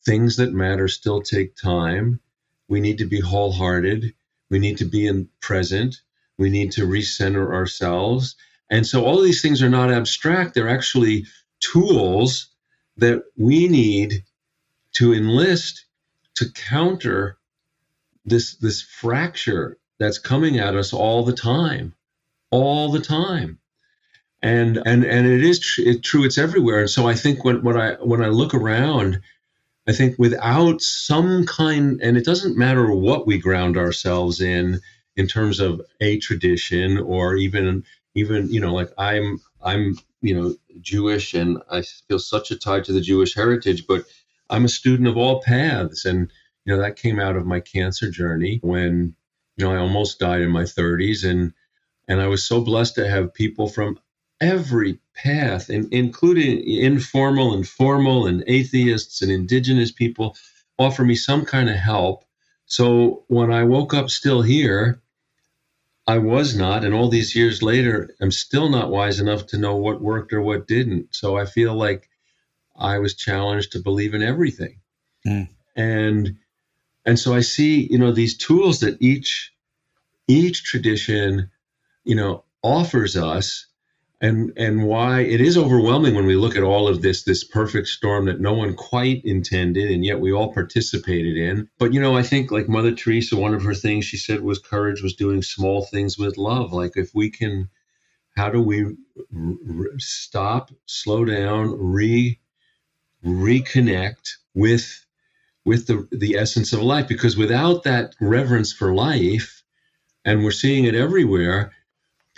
things 0.05 0.38
that 0.38 0.53
matter 0.53 0.88
still 0.88 1.21
take 1.21 1.55
time. 1.55 2.19
We 2.67 2.79
need 2.79 2.99
to 2.99 3.05
be 3.05 3.19
wholehearted. 3.19 4.13
We 4.49 4.60
need 4.60 4.79
to 4.79 4.86
be 4.86 5.08
in 5.08 5.29
present. 5.41 5.97
We 6.38 6.49
need 6.49 6.71
to 6.73 6.88
recenter 6.88 7.53
ourselves 7.53 8.36
and 8.69 8.86
so 8.86 9.05
all 9.05 9.17
of 9.17 9.23
these 9.23 9.41
things 9.41 9.62
are 9.62 9.69
not 9.69 9.91
abstract, 9.91 10.53
they're 10.53 10.69
actually 10.69 11.25
tools 11.60 12.49
that 12.97 13.23
we 13.38 13.67
need 13.67 14.23
to 14.93 15.13
enlist 15.13 15.86
to 16.36 16.51
counter 16.51 17.38
this 18.25 18.55
this 18.58 18.82
fracture 18.82 19.77
that's 19.99 20.19
coming 20.19 20.60
at 20.60 20.75
us 20.75 20.93
all 20.93 21.23
the 21.23 21.34
time 21.34 21.93
all 22.51 22.91
the 22.91 22.99
time. 23.01 23.60
And 24.41 24.77
and 24.86 25.03
and 25.03 25.27
it 25.27 25.43
is 25.43 25.60
tr- 25.60 25.82
it, 25.82 26.03
true 26.03 26.23
it's 26.23 26.38
everywhere. 26.38 26.79
And 26.79 26.89
so 26.89 27.08
i 27.08 27.13
think 27.13 27.43
when 27.43 27.62
when 27.62 27.75
i 27.75 27.95
when 27.95 28.23
i 28.23 28.29
look 28.29 28.53
around 28.53 29.19
i 29.88 29.91
think 29.91 30.17
without 30.17 30.82
some 30.82 31.45
kind 31.45 31.99
and 32.01 32.15
it 32.17 32.23
doesn't 32.23 32.58
matter 32.58 32.89
what 32.89 33.27
we 33.27 33.38
ground 33.38 33.75
ourselves 33.75 34.39
in 34.39 34.79
in 35.17 35.27
terms 35.27 35.60
of 35.60 35.82
a 35.99 36.19
tradition 36.19 36.97
or 36.97 37.36
even 37.36 37.84
even 38.15 38.52
you 38.52 38.60
know 38.60 38.74
like 38.74 38.89
i'm 38.98 39.39
i'm 39.62 39.98
you 40.22 40.34
know 40.34 40.56
jewish 40.82 41.34
and 41.34 41.58
i 41.72 41.82
feel 42.08 42.19
such 42.19 42.52
a 42.52 42.58
tie 42.58 42.80
to 42.80 42.93
the 42.93 43.02
jewish 43.02 43.36
heritage 43.36 43.86
but 43.88 44.06
i'm 44.50 44.65
a 44.65 44.69
student 44.69 45.08
of 45.08 45.17
all 45.17 45.41
paths. 45.41 46.06
And 46.06 46.32
you 46.65 46.74
know 46.74 46.82
that 46.82 46.98
came 46.98 47.19
out 47.19 47.36
of 47.36 47.45
my 47.45 47.60
cancer 47.60 48.10
journey 48.10 48.60
when 48.62 49.15
you 49.58 49.65
know 49.65 49.74
i 49.74 49.78
almost 49.78 50.19
died 50.19 50.41
in 50.41 50.52
my 50.52 50.63
30s 50.63 51.30
and 51.30 51.54
and 52.08 52.22
i 52.22 52.28
was 52.28 52.45
so 52.45 52.62
blessed 52.62 52.95
to 52.95 53.10
have 53.10 53.34
people 53.34 53.67
from 53.69 54.00
every 54.41 55.00
path 55.15 55.69
and 55.69 55.91
including 55.93 56.63
informal 56.65 57.54
and 57.54 57.67
formal 57.67 58.26
and 58.26 58.43
atheists 58.48 59.22
and 59.22 59.32
indigenous 59.32 59.91
people 59.91 60.36
offer 60.78 61.04
me 61.04 61.13
some 61.13 61.43
kind 61.43 61.69
of 61.69 61.76
help. 61.76 62.24
So 62.65 63.24
when 63.28 63.52
i 63.52 63.63
woke 63.63 63.93
up 63.93 64.10
still 64.10 64.41
here 64.41 65.02
I 66.10 66.17
was 66.17 66.56
not, 66.56 66.84
and 66.84 66.95
all 66.95 67.08
these 67.08 67.36
years 67.36 67.62
later, 67.62 68.15
I'm 68.19 68.32
still 68.32 68.67
not 68.67 68.89
wise 68.89 69.19
enough 69.19 69.45
to 69.48 69.60
know 69.60 69.76
what 69.76 70.02
worked 70.02 70.34
or 70.34 70.41
what 70.41 70.67
didn't. 70.67 71.13
So 71.13 71.38
I 71.38 71.45
feel 71.45 71.76
like 71.76 72.10
I 72.76 72.98
was 72.98 73.13
challenged 73.13 73.74
to 73.74 73.80
believe 73.80 74.15
in 74.15 74.24
everything. 74.24 74.80
Mm. 75.28 75.50
And 75.76 76.38
and 77.06 77.19
so 77.19 77.36
I 77.36 77.41
see, 77.41 77.88
you 77.91 78.00
know, 78.00 78.12
these 78.12 78.38
tools 78.38 78.80
that 78.80 79.00
each 79.00 79.54
each 80.28 80.63
tradition, 80.63 81.52
you 82.04 82.15
know, 82.15 82.43
offers 82.63 83.15
us 83.15 83.67
and 84.21 84.51
and 84.58 84.84
why 84.84 85.21
it 85.21 85.39
is 85.39 85.58
overwhelming 85.58 86.13
when 86.13 86.25
we 86.25 86.36
look 86.36 86.55
at 86.55 86.63
all 86.63 86.88
of 86.88 87.01
this 87.01 87.23
this 87.23 87.43
perfect 87.43 87.88
storm 87.88 88.25
that 88.25 88.41
no 88.41 88.53
one 88.53 88.75
quite 88.75 89.23
intended 89.23 89.89
and 89.89 90.03
yet 90.03 90.19
we 90.19 90.32
all 90.32 90.53
participated 90.53 91.38
in. 91.38 91.69
But 91.77 91.93
you 91.93 92.01
know 92.01 92.15
i 92.17 92.23
think 92.23 92.51
like 92.51 92.67
mother 92.67 92.93
teresa 92.93 93.38
one 93.38 93.53
of 93.53 93.63
her 93.63 93.73
things 93.73 94.05
she 94.05 94.17
said 94.17 94.41
was 94.41 94.60
courage 94.60 95.01
was 95.01 95.15
doing 95.15 95.41
small 95.41 95.84
things 95.86 96.17
with 96.17 96.38
love. 96.38 96.73
Like 96.73 96.97
if 96.97 97.12
we 97.13 97.29
can 97.29 97.69
how 98.36 98.49
do 98.49 98.62
we 98.62 98.84
r- 98.84 99.86
stop 99.97 100.71
slow 100.86 101.25
down 101.25 101.75
re 101.79 102.39
reconnect 103.25 104.32
with 104.53 105.05
with 105.65 105.88
the 105.88 106.08
the 106.12 106.36
essence 106.36 106.73
of 106.73 106.82
life? 106.82 107.08
Because 107.08 107.38
without 107.38 107.84
that 107.84 108.15
reverence 108.19 108.73
for 108.73 108.93
life 108.93 109.63
and 110.25 110.43
we're 110.43 110.51
seeing 110.51 110.86
it 110.86 110.95
everywhere 110.95 111.71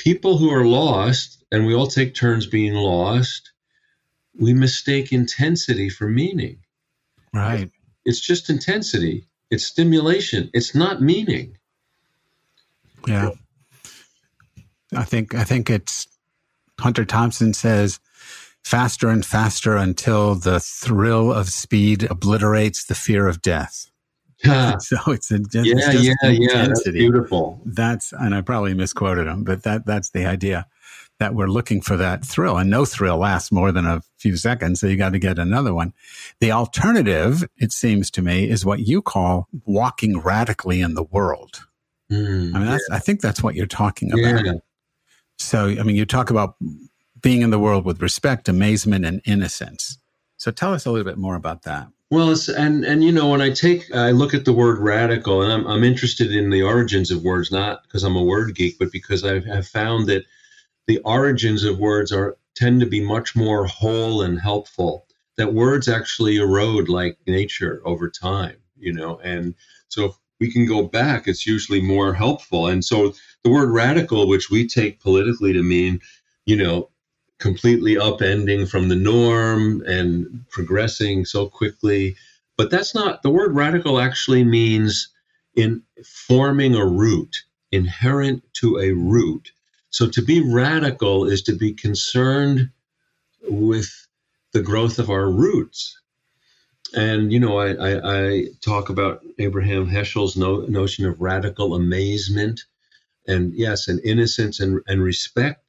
people 0.01 0.37
who 0.37 0.49
are 0.49 0.65
lost 0.65 1.43
and 1.51 1.67
we 1.67 1.75
all 1.75 1.85
take 1.85 2.15
turns 2.15 2.47
being 2.47 2.73
lost, 2.73 3.51
we 4.39 4.51
mistake 4.51 5.11
intensity 5.11 5.89
for 5.89 6.07
meaning. 6.07 6.57
Right. 7.31 7.69
It's 8.03 8.19
just 8.19 8.49
intensity. 8.49 9.27
It's 9.51 9.63
stimulation. 9.63 10.49
It's 10.53 10.73
not 10.73 11.03
meaning. 11.03 11.57
Yeah. 13.07 13.31
I 14.95 15.03
think 15.03 15.35
I 15.35 15.43
think 15.43 15.69
it's 15.69 16.07
Hunter 16.79 17.05
Thompson 17.05 17.53
says 17.53 17.99
faster 18.63 19.07
and 19.07 19.23
faster 19.23 19.77
until 19.77 20.33
the 20.33 20.59
thrill 20.59 21.31
of 21.31 21.49
speed 21.49 22.09
obliterates 22.09 22.85
the 22.85 22.95
fear 22.95 23.27
of 23.27 23.41
death. 23.41 23.90
Yeah. 24.43 24.77
So 24.81 24.97
it's 25.07 25.31
a 25.31 25.39
yeah, 25.51 25.91
yeah, 25.91 26.13
yeah. 26.23 26.67
That's 26.67 26.83
beautiful. 26.89 27.61
That's 27.65 28.13
and 28.13 28.33
I 28.33 28.41
probably 28.41 28.73
misquoted 28.73 29.27
him, 29.27 29.43
but 29.43 29.63
that 29.63 29.85
that's 29.85 30.09
the 30.09 30.25
idea 30.25 30.67
that 31.21 31.35
we're 31.35 31.47
looking 31.47 31.81
for 31.81 31.95
that 31.97 32.25
thrill, 32.25 32.57
and 32.57 32.67
no 32.67 32.83
thrill 32.83 33.17
lasts 33.17 33.51
more 33.51 33.71
than 33.71 33.85
a 33.85 34.01
few 34.17 34.35
seconds, 34.35 34.79
so 34.79 34.87
you 34.87 34.97
got 34.97 35.11
to 35.13 35.19
get 35.19 35.37
another 35.37 35.71
one. 35.71 35.93
The 36.39 36.51
alternative, 36.51 37.43
it 37.57 37.71
seems 37.71 38.09
to 38.11 38.23
me, 38.23 38.49
is 38.49 38.65
what 38.65 38.79
you 38.79 39.03
call 39.03 39.47
walking 39.65 40.19
radically 40.19 40.81
in 40.81 40.95
the 40.95 41.03
world. 41.03 41.67
Mm, 42.11 42.55
I 42.55 42.57
mean, 42.57 42.67
that's, 42.67 42.87
yeah. 42.89 42.95
I 42.95 42.99
think 42.99 43.21
that's 43.21 43.43
what 43.43 43.53
you're 43.53 43.67
talking 43.67 44.11
about. 44.11 44.45
Yeah. 44.45 44.53
So, 45.37 45.67
I 45.67 45.83
mean, 45.83 45.95
you 45.95 46.07
talk 46.07 46.31
about 46.31 46.55
being 47.21 47.43
in 47.43 47.51
the 47.51 47.59
world 47.59 47.85
with 47.85 48.01
respect, 48.01 48.49
amazement, 48.49 49.05
and 49.05 49.21
innocence. 49.23 49.99
So, 50.37 50.49
tell 50.49 50.73
us 50.73 50.87
a 50.87 50.91
little 50.91 51.05
bit 51.05 51.19
more 51.19 51.35
about 51.35 51.61
that. 51.63 51.87
Well, 52.11 52.35
and 52.57 52.85
and 52.85 53.03
you 53.03 53.11
know, 53.13 53.29
when 53.29 53.41
I 53.41 53.51
take 53.51 53.93
I 53.95 54.11
look 54.11 54.35
at 54.35 54.45
the 54.45 54.53
word 54.53 54.79
radical, 54.79 55.43
and 55.43 55.51
I'm 55.51 55.67
I'm 55.67 55.83
interested 55.85 56.33
in 56.35 56.51
the 56.51 56.63
origins 56.63 57.11
of 57.11 57.23
words, 57.23 57.51
not 57.51 57.83
because 57.83 58.03
I'm 58.03 58.17
a 58.17 58.23
word 58.23 58.55
geek, 58.55 58.79
but 58.79 58.93
because 58.93 59.25
I 59.25 59.41
have 59.41 59.67
found 59.67 60.07
that 60.09 60.25
the 60.87 60.99
origins 60.99 61.65
of 61.65 61.79
words 61.79 62.13
are 62.13 62.37
tend 62.55 62.81
to 62.81 62.87
be 62.87 63.01
much 63.01 63.35
more 63.35 63.67
whole 63.67 64.23
and 64.23 64.39
helpful. 64.41 65.07
That 65.37 65.55
words 65.55 65.89
actually 65.89 66.37
erode 66.37 66.89
like 66.89 67.17
nature 67.27 67.81
over 67.85 68.09
time, 68.11 68.57
you 68.77 68.93
know, 68.93 69.19
and 69.23 69.55
so 69.89 70.05
if 70.07 70.13
we 70.41 70.51
can 70.53 70.67
go 70.67 70.83
back, 70.83 71.27
it's 71.27 71.47
usually 71.47 71.81
more 71.81 72.13
helpful. 72.13 72.67
And 72.67 72.85
so 72.85 73.15
the 73.43 73.51
word 73.51 73.71
radical, 73.71 74.29
which 74.29 74.51
we 74.51 74.67
take 74.67 75.01
politically 75.01 75.53
to 75.53 75.63
mean, 75.63 76.01
you 76.47 76.57
know, 76.57 76.90
completely 77.41 77.95
upending 77.95 78.69
from 78.69 78.87
the 78.87 78.95
norm 78.95 79.81
and 79.85 80.45
progressing 80.49 81.25
so 81.25 81.47
quickly. 81.49 82.15
But 82.57 82.69
that's 82.69 82.95
not 82.95 83.23
the 83.23 83.31
word 83.31 83.55
radical 83.55 83.99
actually 83.99 84.43
means 84.43 85.09
in 85.55 85.83
forming 86.05 86.75
a 86.75 86.85
root, 86.85 87.35
inherent 87.71 88.43
to 88.53 88.77
a 88.77 88.91
root. 88.91 89.51
So 89.89 90.07
to 90.07 90.21
be 90.21 90.41
radical 90.41 91.25
is 91.25 91.41
to 91.43 91.55
be 91.55 91.73
concerned 91.73 92.69
with 93.49 93.89
the 94.53 94.61
growth 94.61 94.99
of 94.99 95.09
our 95.09 95.29
roots. 95.29 95.99
And, 96.93 97.31
you 97.33 97.39
know, 97.39 97.57
I, 97.57 97.73
I, 97.73 98.25
I 98.27 98.45
talk 98.61 98.89
about 98.89 99.21
Abraham 99.39 99.89
Heschel's 99.89 100.37
no, 100.37 100.61
notion 100.61 101.05
of 101.05 101.19
radical 101.19 101.73
amazement. 101.73 102.61
And 103.27 103.53
yes, 103.53 103.87
and 103.87 103.99
innocence 104.03 104.59
and, 104.59 104.81
and 104.87 105.01
respect 105.01 105.63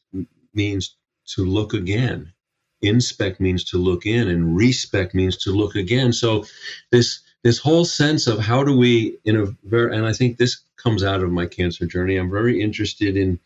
means 0.53 0.97
to 1.35 1.45
look 1.45 1.75
again. 1.75 2.33
Inspect 2.81 3.41
means 3.41 3.65
to 3.65 3.79
look 3.79 4.07
in, 4.07 4.29
and 4.29 4.57
respect 4.57 5.15
means 5.15 5.37
to 5.39 5.53
look 5.53 5.77
again. 5.77 6.13
So 6.13 6.45
this 6.91 7.21
this 7.43 7.59
whole 7.59 7.85
sense 7.85 8.27
of 8.27 8.39
how 8.39 8.65
do 8.65 8.77
we 8.77 9.19
in 9.25 9.37
a 9.37 9.47
very 9.65 9.97
and 9.97 10.07
I 10.07 10.13
think 10.13 10.37
this 10.37 10.61
comes 10.77 11.05
out 11.05 11.23
of 11.23 11.31
my 11.31 11.47
cancer 11.47 11.87
journey. 11.87 12.17
I'm 12.17 12.31
very 12.31 12.61
interested 12.61 13.17
in 13.17 13.39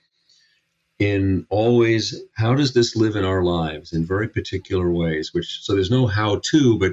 in 0.98 1.46
always 1.50 2.22
how 2.34 2.54
does 2.54 2.72
this 2.72 2.96
live 2.96 3.16
in 3.16 3.24
our 3.24 3.42
lives 3.42 3.92
in 3.92 4.04
very 4.04 4.28
particular 4.28 4.90
ways 4.90 5.34
which 5.34 5.60
so 5.62 5.74
there's 5.74 5.90
no 5.90 6.06
how 6.06 6.40
to 6.42 6.78
but 6.78 6.92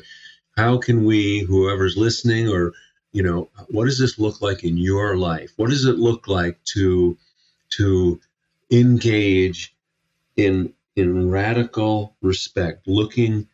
how 0.57 0.77
can 0.77 1.05
we 1.05 1.39
whoever's 1.39 1.95
listening 1.95 2.49
or 2.49 2.73
you 3.13 3.23
know 3.23 3.49
what 3.69 3.85
does 3.85 3.97
this 3.97 4.19
look 4.19 4.41
like 4.41 4.63
in 4.63 4.77
your 4.77 5.15
life 5.15 5.53
what 5.55 5.69
does 5.69 5.85
it 5.85 5.97
look 5.97 6.27
like 6.27 6.61
to 6.65 7.17
to 7.69 8.19
engage 8.71 9.73
in 10.35 10.73
in 10.95 11.29
radical 11.29 12.15
respect, 12.21 12.87
looking 12.87 13.47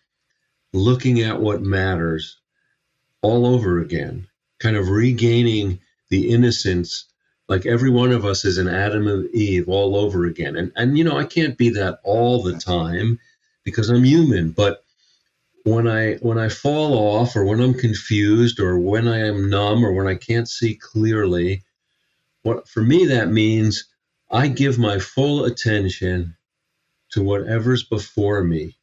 looking 0.73 1.21
at 1.21 1.41
what 1.41 1.61
matters 1.61 2.39
all 3.21 3.45
over 3.45 3.79
again, 3.79 4.27
kind 4.59 4.75
of 4.75 4.89
regaining 4.89 5.79
the 6.09 6.29
innocence 6.29 7.05
like 7.49 7.65
every 7.65 7.89
one 7.89 8.11
of 8.11 8.25
us 8.25 8.45
is 8.45 8.59
an 8.59 8.67
Adam 8.67 9.07
and 9.07 9.27
Eve 9.33 9.67
all 9.67 9.95
over 9.95 10.25
again. 10.25 10.55
And 10.55 10.71
and 10.75 10.97
you 10.97 11.03
know, 11.03 11.17
I 11.17 11.25
can't 11.25 11.57
be 11.57 11.69
that 11.71 11.99
all 12.03 12.43
the 12.43 12.57
time 12.57 13.19
because 13.63 13.89
I'm 13.89 14.03
human, 14.03 14.51
but 14.51 14.83
when 15.63 15.87
I 15.87 16.15
when 16.15 16.37
I 16.37 16.49
fall 16.49 16.93
off 16.93 17.35
or 17.35 17.43
when 17.43 17.59
I'm 17.59 17.73
confused 17.73 18.59
or 18.59 18.79
when 18.79 19.07
I 19.07 19.27
am 19.27 19.49
numb 19.49 19.83
or 19.83 19.93
when 19.93 20.07
I 20.07 20.15
can't 20.15 20.47
see 20.47 20.75
clearly, 20.75 21.63
what 22.43 22.67
for 22.69 22.81
me 22.81 23.05
that 23.07 23.29
means 23.29 23.85
I 24.31 24.47
give 24.47 24.77
my 24.77 24.99
full 24.99 25.45
attention 25.45 26.35
to 27.11 27.23
whatever's 27.23 27.83
before 27.83 28.43
me 28.43 28.75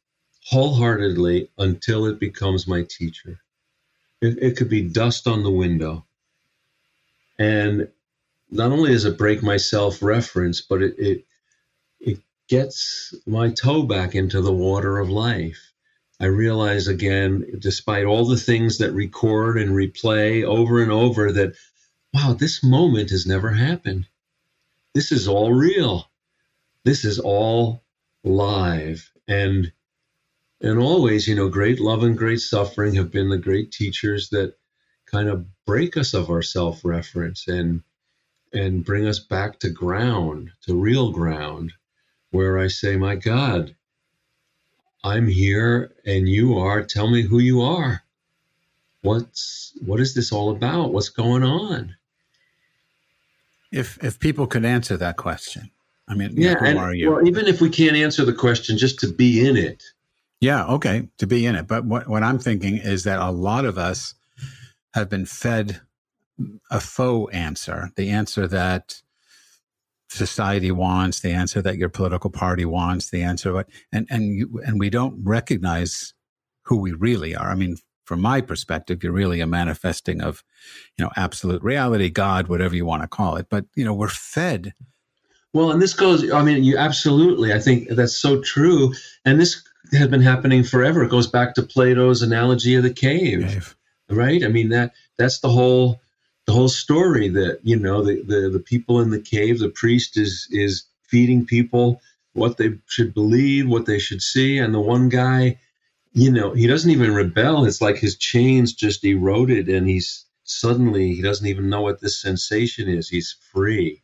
wholeheartedly 0.49 1.49
until 1.57 2.05
it 2.05 2.19
becomes 2.19 2.67
my 2.67 2.83
teacher. 2.83 3.39
It, 4.21 4.37
it 4.41 4.57
could 4.57 4.69
be 4.69 4.81
dust 4.81 5.27
on 5.27 5.43
the 5.43 5.51
window. 5.51 6.05
And 7.37 7.89
not 8.49 8.71
only 8.71 8.91
does 8.91 9.05
it 9.05 9.17
break 9.17 9.43
my 9.43 9.57
self 9.57 10.01
reference, 10.01 10.61
but 10.61 10.81
it, 10.81 10.95
it, 10.97 11.25
it 11.99 12.19
gets 12.47 13.13
my 13.25 13.51
toe 13.51 13.83
back 13.83 14.15
into 14.15 14.41
the 14.41 14.53
water 14.53 14.99
of 14.99 15.09
life. 15.09 15.73
I 16.19 16.25
realize 16.25 16.87
again, 16.87 17.45
despite 17.59 18.05
all 18.05 18.25
the 18.25 18.37
things 18.37 18.79
that 18.79 18.93
record 18.93 19.57
and 19.57 19.71
replay 19.71 20.43
over 20.43 20.81
and 20.81 20.91
over, 20.91 21.31
that 21.33 21.55
wow, 22.13 22.33
this 22.33 22.63
moment 22.63 23.11
has 23.11 23.27
never 23.27 23.51
happened. 23.51 24.07
This 24.93 25.11
is 25.11 25.27
all 25.27 25.53
real. 25.53 26.09
This 26.85 27.03
is 27.03 27.19
all 27.19 27.83
live. 28.23 29.11
And 29.27 29.71
and 30.61 30.79
always 30.79 31.27
you 31.27 31.35
know 31.35 31.49
great 31.49 31.79
love 31.79 32.03
and 32.03 32.17
great 32.17 32.39
suffering 32.39 32.95
have 32.95 33.11
been 33.11 33.29
the 33.29 33.37
great 33.37 33.71
teachers 33.71 34.29
that 34.29 34.55
kind 35.05 35.29
of 35.29 35.45
break 35.65 35.97
us 35.97 36.13
of 36.13 36.29
our 36.29 36.41
self-reference 36.41 37.47
and 37.47 37.81
and 38.53 38.85
bring 38.85 39.05
us 39.05 39.19
back 39.19 39.59
to 39.59 39.69
ground 39.69 40.49
to 40.61 40.75
real 40.75 41.11
ground 41.11 41.73
where 42.31 42.57
i 42.57 42.67
say 42.67 42.97
my 42.97 43.15
god 43.15 43.75
i'm 45.03 45.27
here 45.27 45.91
and 46.05 46.27
you 46.27 46.57
are. 46.57 46.83
Tell 46.83 47.09
me 47.09 47.21
who 47.21 47.39
you 47.39 47.61
are. 47.61 48.03
What's 49.01 49.73
what 49.85 49.99
is 49.99 50.15
this 50.15 50.31
all 50.31 50.49
about? 50.49 50.91
What's 50.91 51.09
going 51.09 51.43
on? 51.43 51.95
If 53.71 54.03
if 54.03 54.19
people 54.19 54.47
could 54.47 54.65
answer 54.65 54.97
that 54.97 55.17
question 55.17 55.71
I 56.07 56.15
mean, 56.15 56.33
yeah, 56.35 56.55
who 56.55 56.65
and, 56.65 56.79
are 56.79 56.93
you? 56.93 57.11
Well, 57.11 57.27
even 57.27 57.47
if 57.47 57.59
we 57.59 57.69
can't 57.69 57.95
answer 57.95 58.23
the 58.23 58.33
question, 58.33 58.77
just 58.77 58.99
to 58.99 59.11
be 59.11 59.45
in 59.45 59.57
it. 59.57 59.83
Yeah, 60.39 60.65
okay, 60.67 61.09
to 61.17 61.27
be 61.27 61.45
in 61.45 61.55
it. 61.55 61.67
But 61.67 61.85
what, 61.85 62.07
what 62.07 62.23
I'm 62.23 62.39
thinking 62.39 62.77
is 62.77 63.03
that 63.03 63.19
a 63.19 63.31
lot 63.31 63.65
of 63.65 63.77
us 63.77 64.13
have 64.93 65.09
been 65.09 65.25
fed 65.25 65.81
a 66.69 66.79
faux 66.79 67.33
answer, 67.33 67.91
the 67.95 68.09
answer 68.09 68.47
that 68.47 69.01
society 70.09 70.71
wants, 70.71 71.19
the 71.19 71.31
answer 71.31 71.61
that 71.61 71.77
your 71.77 71.89
political 71.89 72.29
party 72.29 72.65
wants, 72.65 73.09
the 73.09 73.23
answer 73.23 73.53
what, 73.53 73.67
and 73.91 74.07
and 74.09 74.35
you, 74.35 74.61
and 74.65 74.79
we 74.79 74.89
don't 74.89 75.19
recognize 75.23 76.13
who 76.63 76.77
we 76.77 76.91
really 76.93 77.35
are. 77.35 77.49
I 77.49 77.55
mean, 77.55 77.77
from 78.05 78.21
my 78.21 78.39
perspective, 78.41 79.03
you're 79.03 79.11
really 79.11 79.41
a 79.41 79.47
manifesting 79.47 80.21
of, 80.21 80.43
you 80.97 81.03
know, 81.03 81.11
absolute 81.17 81.61
reality, 81.63 82.09
God, 82.09 82.47
whatever 82.47 82.75
you 82.75 82.85
want 82.85 83.01
to 83.01 83.07
call 83.07 83.35
it. 83.35 83.47
But 83.49 83.65
you 83.75 83.83
know, 83.83 83.93
we're 83.93 84.07
fed 84.07 84.73
well, 85.57 85.71
and 85.71 85.81
this 85.81 85.95
goes, 85.95 86.31
I 86.31 86.43
mean, 86.43 86.63
you 86.63 86.77
absolutely, 86.77 87.51
I 87.51 87.59
think 87.59 87.89
that's 87.89 88.15
so 88.15 88.41
true. 88.41 88.93
And 89.25 89.39
this 89.39 89.63
has 89.91 90.07
been 90.07 90.21
happening 90.21 90.63
forever. 90.63 91.03
It 91.03 91.09
goes 91.09 91.25
back 91.25 91.55
to 91.55 91.63
Plato's 91.63 92.21
analogy 92.21 92.75
of 92.75 92.83
the 92.83 92.93
cave, 92.93 93.41
cave. 93.41 93.75
right? 94.07 94.43
I 94.43 94.49
mean, 94.49 94.69
that 94.69 94.93
that's 95.17 95.39
the 95.39 95.49
whole 95.49 95.99
the 96.45 96.53
whole 96.53 96.69
story 96.69 97.27
that, 97.29 97.59
you 97.63 97.75
know, 97.75 98.03
the, 98.03 98.21
the, 98.21 98.49
the 98.49 98.59
people 98.59 99.01
in 99.01 99.09
the 99.09 99.19
cave, 99.19 99.57
the 99.57 99.69
priest 99.69 100.15
is 100.15 100.47
is 100.51 100.83
feeding 101.01 101.43
people 101.43 102.01
what 102.33 102.57
they 102.57 102.77
should 102.85 103.15
believe, 103.15 103.67
what 103.67 103.87
they 103.87 103.97
should 103.97 104.21
see. 104.21 104.59
And 104.59 104.75
the 104.75 104.79
one 104.79 105.09
guy, 105.09 105.59
you 106.13 106.31
know, 106.31 106.53
he 106.53 106.67
doesn't 106.67 106.91
even 106.91 107.15
rebel. 107.15 107.65
It's 107.65 107.81
like 107.81 107.97
his 107.97 108.15
chains 108.15 108.73
just 108.73 109.03
eroded 109.03 109.69
and 109.69 109.87
he's 109.87 110.23
suddenly, 110.43 111.15
he 111.15 111.23
doesn't 111.23 111.47
even 111.47 111.67
know 111.67 111.81
what 111.81 111.99
this 111.99 112.21
sensation 112.21 112.87
is. 112.87 113.09
He's 113.09 113.35
free. 113.51 114.03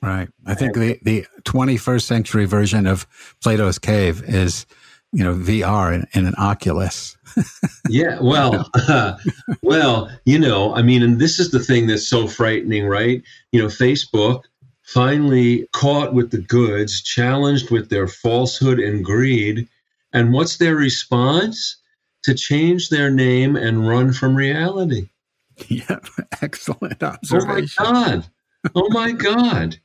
Right. 0.00 0.28
I 0.46 0.54
think 0.54 0.74
the, 0.74 0.98
the 1.02 1.26
21st 1.42 2.02
century 2.02 2.44
version 2.44 2.86
of 2.86 3.06
Plato's 3.42 3.78
Cave 3.78 4.22
is, 4.22 4.64
you 5.12 5.24
know, 5.24 5.34
VR 5.34 5.92
in, 5.92 6.06
in 6.12 6.26
an 6.26 6.34
Oculus. 6.36 7.16
yeah. 7.88 8.18
Well, 8.20 8.70
uh, 8.74 9.16
well, 9.62 10.10
you 10.24 10.38
know, 10.38 10.74
I 10.74 10.82
mean, 10.82 11.02
and 11.02 11.18
this 11.18 11.40
is 11.40 11.50
the 11.50 11.58
thing 11.58 11.88
that's 11.88 12.06
so 12.06 12.28
frightening, 12.28 12.86
right? 12.86 13.22
You 13.50 13.60
know, 13.60 13.66
Facebook 13.66 14.42
finally 14.84 15.66
caught 15.72 16.14
with 16.14 16.30
the 16.30 16.42
goods, 16.42 17.02
challenged 17.02 17.70
with 17.70 17.90
their 17.90 18.06
falsehood 18.06 18.78
and 18.78 19.04
greed. 19.04 19.68
And 20.12 20.32
what's 20.32 20.58
their 20.58 20.76
response? 20.76 21.76
To 22.24 22.34
change 22.34 22.88
their 22.88 23.10
name 23.10 23.56
and 23.56 23.88
run 23.88 24.12
from 24.12 24.36
reality. 24.36 25.08
Yeah, 25.66 25.98
excellent 26.40 27.02
observation. 27.02 27.68
Oh 27.80 27.92
my 27.92 28.10
God. 28.12 28.30
Oh 28.76 28.88
my 28.90 29.10
God 29.10 29.80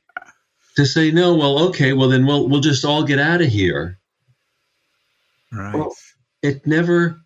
to 0.76 0.84
say 0.86 1.10
no 1.10 1.34
well 1.34 1.58
okay 1.68 1.92
well 1.92 2.08
then 2.08 2.26
we'll 2.26 2.48
we'll 2.48 2.60
just 2.60 2.84
all 2.84 3.04
get 3.04 3.18
out 3.18 3.40
of 3.40 3.48
here 3.48 3.98
Right. 5.54 5.74
Well, 5.74 5.94
it 6.42 6.66
never 6.66 7.20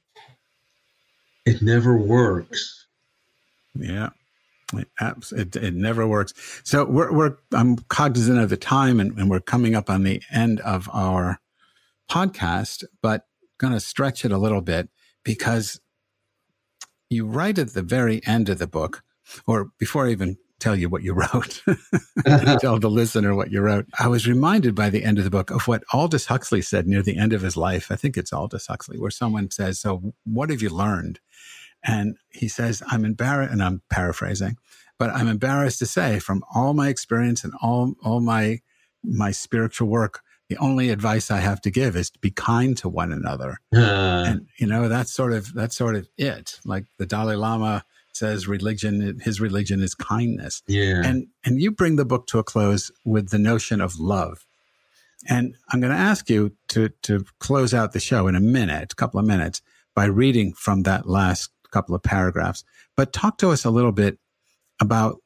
it 1.46 1.62
never 1.62 1.96
works. 1.96 2.86
Yeah. 3.74 4.10
It, 4.74 4.86
it, 5.32 5.56
it 5.56 5.74
never 5.74 6.06
works. 6.06 6.34
So 6.62 6.84
we're, 6.84 7.10
we're, 7.10 7.36
I'm 7.54 7.76
cognizant 7.88 8.38
of 8.38 8.50
the 8.50 8.58
time 8.58 9.00
and, 9.00 9.18
and 9.18 9.30
we're 9.30 9.40
coming 9.40 9.74
up 9.74 9.88
on 9.88 10.02
the 10.02 10.20
end 10.30 10.60
of 10.60 10.90
our 10.92 11.40
podcast, 12.10 12.84
but 13.00 13.24
going 13.56 13.72
to 13.72 13.80
stretch 13.80 14.26
it 14.26 14.32
a 14.32 14.36
little 14.36 14.60
bit 14.60 14.90
because 15.24 15.80
you 17.08 17.24
write 17.24 17.58
at 17.58 17.72
the 17.72 17.82
very 17.82 18.20
end 18.26 18.50
of 18.50 18.58
the 18.58 18.66
book, 18.66 19.02
or 19.46 19.70
before 19.78 20.06
I 20.06 20.10
even 20.10 20.36
tell 20.58 20.76
you 20.76 20.88
what 20.88 21.02
you 21.02 21.12
wrote, 21.12 21.62
tell 22.60 22.78
the 22.78 22.90
listener 22.90 23.34
what 23.34 23.50
you 23.50 23.60
wrote. 23.60 23.86
I 23.98 24.08
was 24.08 24.26
reminded 24.26 24.74
by 24.74 24.90
the 24.90 25.04
end 25.04 25.18
of 25.18 25.24
the 25.24 25.30
book 25.30 25.50
of 25.50 25.68
what 25.68 25.84
Aldous 25.92 26.26
Huxley 26.26 26.62
said 26.62 26.86
near 26.86 27.02
the 27.02 27.16
end 27.16 27.32
of 27.32 27.42
his 27.42 27.56
life. 27.56 27.90
I 27.90 27.96
think 27.96 28.16
it's 28.16 28.32
Aldous 28.32 28.66
Huxley, 28.66 28.98
where 28.98 29.10
someone 29.10 29.50
says, 29.50 29.80
So, 29.80 30.14
what 30.24 30.50
have 30.50 30.62
you 30.62 30.70
learned? 30.70 31.20
And 31.84 32.16
he 32.30 32.48
says, 32.48 32.82
I'm 32.88 33.04
embarrassed, 33.04 33.52
and 33.52 33.62
I'm 33.62 33.82
paraphrasing, 33.88 34.56
but 34.98 35.10
I'm 35.10 35.28
embarrassed 35.28 35.78
to 35.78 35.86
say 35.86 36.18
from 36.18 36.42
all 36.54 36.74
my 36.74 36.88
experience 36.88 37.44
and 37.44 37.52
all, 37.62 37.94
all 38.02 38.20
my, 38.20 38.60
my 39.04 39.30
spiritual 39.30 39.88
work, 39.88 40.22
the 40.48 40.56
only 40.56 40.90
advice 40.90 41.30
I 41.30 41.38
have 41.38 41.60
to 41.62 41.70
give 41.70 41.94
is 41.94 42.10
to 42.10 42.18
be 42.18 42.30
kind 42.30 42.76
to 42.78 42.88
one 42.88 43.12
another. 43.12 43.58
Uh. 43.74 44.06
And, 44.28 44.46
you 44.58 44.66
know, 44.66 44.88
that's 44.88 45.12
sort 45.12 45.32
of, 45.32 45.54
that's 45.54 45.76
sort 45.76 45.94
of 45.94 46.08
it. 46.18 46.60
Like 46.64 46.84
the 46.98 47.06
Dalai 47.06 47.36
Lama 47.36 47.84
says 48.18 48.48
religion, 48.48 49.20
his 49.20 49.40
religion 49.40 49.82
is 49.82 49.94
kindness. 49.94 50.62
Yeah. 50.66 51.02
And, 51.04 51.28
and 51.44 51.60
you 51.60 51.70
bring 51.70 51.96
the 51.96 52.04
book 52.04 52.26
to 52.28 52.38
a 52.38 52.44
close 52.44 52.90
with 53.04 53.30
the 53.30 53.38
notion 53.38 53.80
of 53.80 53.98
love. 53.98 54.44
And 55.28 55.56
I'm 55.70 55.80
going 55.80 55.92
to 55.92 55.98
ask 55.98 56.28
you 56.30 56.52
to, 56.68 56.90
to 57.02 57.24
close 57.38 57.74
out 57.74 57.92
the 57.92 58.00
show 58.00 58.28
in 58.28 58.34
a 58.34 58.40
minute, 58.40 58.92
a 58.92 58.96
couple 58.96 59.18
of 59.18 59.26
minutes 59.26 59.62
by 59.94 60.04
reading 60.04 60.52
from 60.52 60.82
that 60.82 61.08
last 61.08 61.50
couple 61.70 61.94
of 61.94 62.02
paragraphs. 62.02 62.64
But 62.96 63.12
talk 63.12 63.38
to 63.38 63.50
us 63.50 63.64
a 63.64 63.70
little 63.70 63.92
bit 63.92 64.18
about 64.80 65.18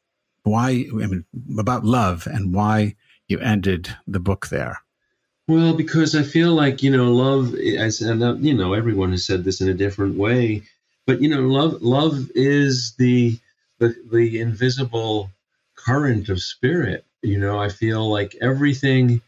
why, 0.44 0.86
I 0.90 1.06
mean, 1.06 1.24
about 1.58 1.84
love 1.84 2.26
and 2.26 2.54
why 2.54 2.96
you 3.28 3.38
ended 3.38 3.94
the 4.06 4.20
book 4.20 4.48
there. 4.48 4.78
Well, 5.48 5.74
because 5.74 6.14
I 6.14 6.22
feel 6.22 6.52
like 6.52 6.82
you 6.82 6.96
know, 6.96 7.12
love, 7.12 7.54
as 7.54 8.00
and 8.00 8.22
uh, 8.22 8.34
you 8.36 8.54
know, 8.54 8.74
everyone 8.74 9.10
has 9.10 9.26
said 9.26 9.44
this 9.44 9.60
in 9.60 9.68
a 9.68 9.74
different 9.74 10.16
way, 10.16 10.62
but 11.06 11.20
you 11.20 11.28
know, 11.28 11.42
love, 11.42 11.82
love 11.82 12.30
is 12.34 12.94
the 12.96 13.38
the 13.78 13.94
the 14.10 14.40
invisible 14.40 15.30
current 15.76 16.28
of 16.28 16.40
spirit. 16.40 17.04
You 17.22 17.38
know, 17.38 17.58
I 17.58 17.68
feel 17.68 18.08
like 18.10 18.36
everything, 18.40 19.20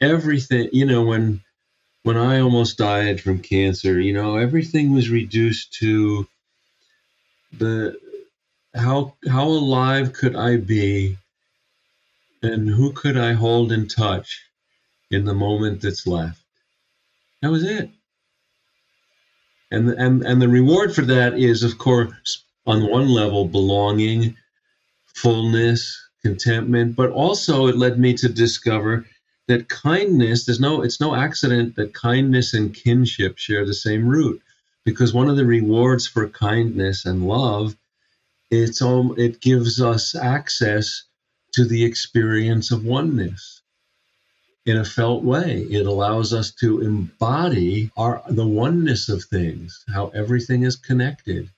everything. 0.00 0.68
You 0.72 0.86
know, 0.86 1.04
when 1.04 1.42
when 2.02 2.16
I 2.16 2.40
almost 2.40 2.78
died 2.78 3.20
from 3.20 3.40
cancer, 3.40 4.00
you 4.00 4.12
know, 4.12 4.36
everything 4.36 4.92
was 4.92 5.10
reduced 5.10 5.74
to 5.74 6.26
the 7.52 7.98
how 8.74 9.14
how 9.28 9.46
alive 9.46 10.12
could 10.12 10.36
I 10.36 10.56
be 10.56 11.18
and 12.42 12.68
who 12.68 12.92
could 12.92 13.16
I 13.16 13.32
hold 13.32 13.72
in 13.72 13.88
touch 13.88 14.42
in 15.10 15.24
the 15.24 15.34
moment 15.34 15.80
that's 15.80 16.06
left. 16.06 16.42
That 17.42 17.50
was 17.50 17.64
it. 17.64 17.90
And 19.70 19.90
and 19.90 20.22
and 20.22 20.40
the 20.40 20.48
reward 20.48 20.94
for 20.94 21.02
that 21.02 21.38
is 21.38 21.62
of 21.62 21.78
course 21.78 22.44
on 22.66 22.90
one 22.90 23.08
level 23.08 23.46
belonging, 23.46 24.36
fullness, 25.06 26.00
contentment, 26.22 26.96
but 26.96 27.10
also 27.10 27.66
it 27.66 27.76
led 27.76 27.98
me 27.98 28.14
to 28.14 28.28
discover 28.28 29.06
that 29.46 29.68
kindness 29.68 30.46
there's 30.46 30.60
no 30.60 30.82
it's 30.82 31.00
no 31.00 31.14
accident 31.14 31.76
that 31.76 31.92
kindness 31.92 32.54
and 32.54 32.74
kinship 32.74 33.38
share 33.38 33.66
the 33.66 33.74
same 33.74 34.06
root 34.06 34.40
because 34.84 35.12
one 35.12 35.28
of 35.28 35.36
the 35.36 35.44
rewards 35.44 36.06
for 36.06 36.28
kindness 36.28 37.04
and 37.04 37.26
love 37.26 37.76
it's 38.50 38.80
all 38.80 39.12
it 39.18 39.40
gives 39.40 39.80
us 39.80 40.14
access 40.14 41.04
to 41.52 41.64
the 41.64 41.84
experience 41.84 42.70
of 42.70 42.84
oneness 42.84 43.53
in 44.66 44.76
a 44.76 44.84
felt 44.84 45.22
way. 45.22 45.60
It 45.70 45.86
allows 45.86 46.32
us 46.32 46.50
to 46.60 46.80
embody 46.80 47.90
our 47.96 48.22
the 48.28 48.46
oneness 48.46 49.08
of 49.08 49.24
things 49.24 49.84
how 49.92 50.08
everything 50.08 50.62
is 50.62 50.76
connected. 50.76 51.50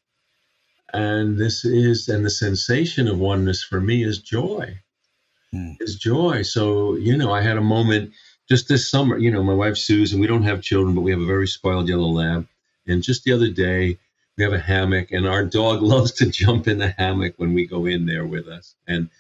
And 0.93 1.39
this 1.39 1.65
is 1.65 2.09
and 2.09 2.25
the 2.25 2.31
sensation 2.31 3.09
of 3.09 3.19
oneness 3.19 3.63
for 3.63 3.81
me 3.81 4.03
is 4.03 4.19
joy. 4.19 4.79
Mm. 5.55 5.77
is 5.81 5.97
joy. 5.97 6.43
So 6.43 6.97
you 6.97 7.17
know 7.17 7.33
i 7.33 7.41
had 7.41 7.57
a 7.57 7.61
moment 7.77 8.13
just 8.49 8.69
this 8.69 8.91
summer 8.91 9.17
you 9.17 9.31
know 9.31 9.45
my 9.45 9.55
wife 9.55 9.77
susan 9.77 10.21
we 10.21 10.27
don't 10.27 10.43
have 10.43 10.61
children 10.61 10.95
but 10.95 11.03
we 11.03 11.13
have 11.13 11.21
a 11.21 11.27
very 11.27 11.47
spoiled 11.47 11.89
yellow 11.89 12.09
lab 12.09 12.49
and 12.87 13.03
just 13.03 13.25
the 13.25 13.33
other 13.33 13.51
day, 13.51 13.99
we 14.37 14.45
have 14.45 14.53
a 14.53 14.59
hammock, 14.59 15.11
and 15.13 15.27
our 15.27 15.45
dog 15.45 15.83
loves 15.95 16.13
to 16.13 16.27
jump 16.27 16.69
in 16.69 16.79
the 16.79 16.89
hammock 16.91 17.35
when 17.37 17.55
we 17.55 17.67
go 17.67 17.87
in 17.87 18.07
there 18.07 18.25
with 18.25 18.49
us. 18.49 18.75
And 18.87 19.11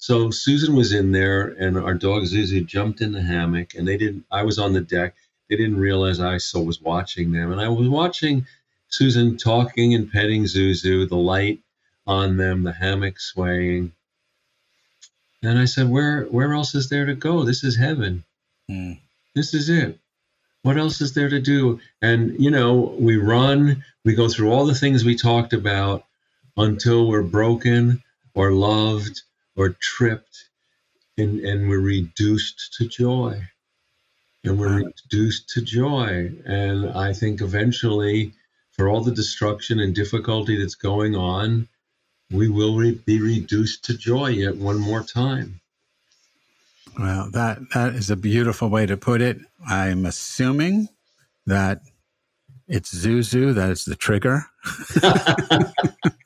so 0.00 0.30
Susan 0.30 0.74
was 0.74 0.92
in 0.92 1.12
there, 1.12 1.48
and 1.48 1.78
our 1.78 1.94
dog 1.94 2.24
Zuzu 2.24 2.66
jumped 2.66 3.00
in 3.00 3.12
the 3.12 3.22
hammock, 3.22 3.74
and 3.74 3.86
they 3.86 3.96
didn't. 3.96 4.24
I 4.30 4.42
was 4.42 4.58
on 4.58 4.72
the 4.72 4.80
deck. 4.80 5.14
They 5.48 5.56
didn't 5.56 5.78
realize 5.78 6.18
I 6.18 6.38
so 6.38 6.60
was 6.60 6.80
watching 6.80 7.30
them, 7.30 7.52
and 7.52 7.60
I 7.60 7.68
was 7.68 7.88
watching 7.88 8.46
Susan 8.88 9.36
talking 9.36 9.94
and 9.94 10.10
petting 10.10 10.44
Zuzu, 10.44 11.08
the 11.08 11.16
light 11.16 11.60
on 12.06 12.36
them, 12.36 12.64
the 12.64 12.72
hammock 12.72 13.20
swaying. 13.20 13.92
And 15.42 15.58
I 15.58 15.66
said, 15.66 15.88
"Where, 15.88 16.24
where 16.24 16.52
else 16.54 16.74
is 16.74 16.88
there 16.88 17.06
to 17.06 17.14
go? 17.14 17.44
This 17.44 17.62
is 17.62 17.76
heaven. 17.76 18.24
Mm. 18.68 18.98
This 19.34 19.54
is 19.54 19.68
it." 19.68 20.00
what 20.62 20.76
else 20.76 21.00
is 21.00 21.14
there 21.14 21.28
to 21.28 21.40
do? 21.40 21.80
And, 22.02 22.38
you 22.38 22.50
know, 22.50 22.94
we 22.98 23.16
run, 23.16 23.84
we 24.04 24.14
go 24.14 24.28
through 24.28 24.52
all 24.52 24.66
the 24.66 24.74
things 24.74 25.04
we 25.04 25.16
talked 25.16 25.52
about 25.52 26.04
until 26.56 27.08
we're 27.08 27.22
broken 27.22 28.02
or 28.34 28.52
loved 28.52 29.22
or 29.60 29.76
tripped 29.78 30.48
and, 31.18 31.40
and 31.40 31.68
we're 31.68 31.78
reduced 31.78 32.72
to 32.78 32.88
joy. 32.88 33.42
And 34.42 34.58
we're 34.58 34.84
reduced 34.86 35.50
to 35.50 35.60
joy. 35.60 36.32
And 36.46 36.88
I 36.88 37.12
think 37.12 37.42
eventually, 37.42 38.32
for 38.72 38.88
all 38.88 39.02
the 39.02 39.12
destruction 39.12 39.78
and 39.78 39.94
difficulty 39.94 40.58
that's 40.58 40.76
going 40.76 41.14
on, 41.14 41.68
we 42.30 42.48
will 42.48 42.74
re- 42.74 43.02
be 43.04 43.20
reduced 43.20 43.84
to 43.84 43.98
joy 43.98 44.28
yet 44.28 44.56
one 44.56 44.78
more 44.78 45.02
time. 45.02 45.60
Well, 46.98 47.28
that 47.32 47.58
that 47.74 47.94
is 47.94 48.08
a 48.08 48.16
beautiful 48.16 48.70
way 48.70 48.86
to 48.86 48.96
put 48.96 49.20
it. 49.20 49.40
I'm 49.68 50.06
assuming 50.06 50.88
that 51.44 51.82
it's 52.66 52.94
Zuzu 52.94 53.54
that 53.54 53.68
is 53.68 53.84
the 53.84 53.94
trigger. 53.94 54.46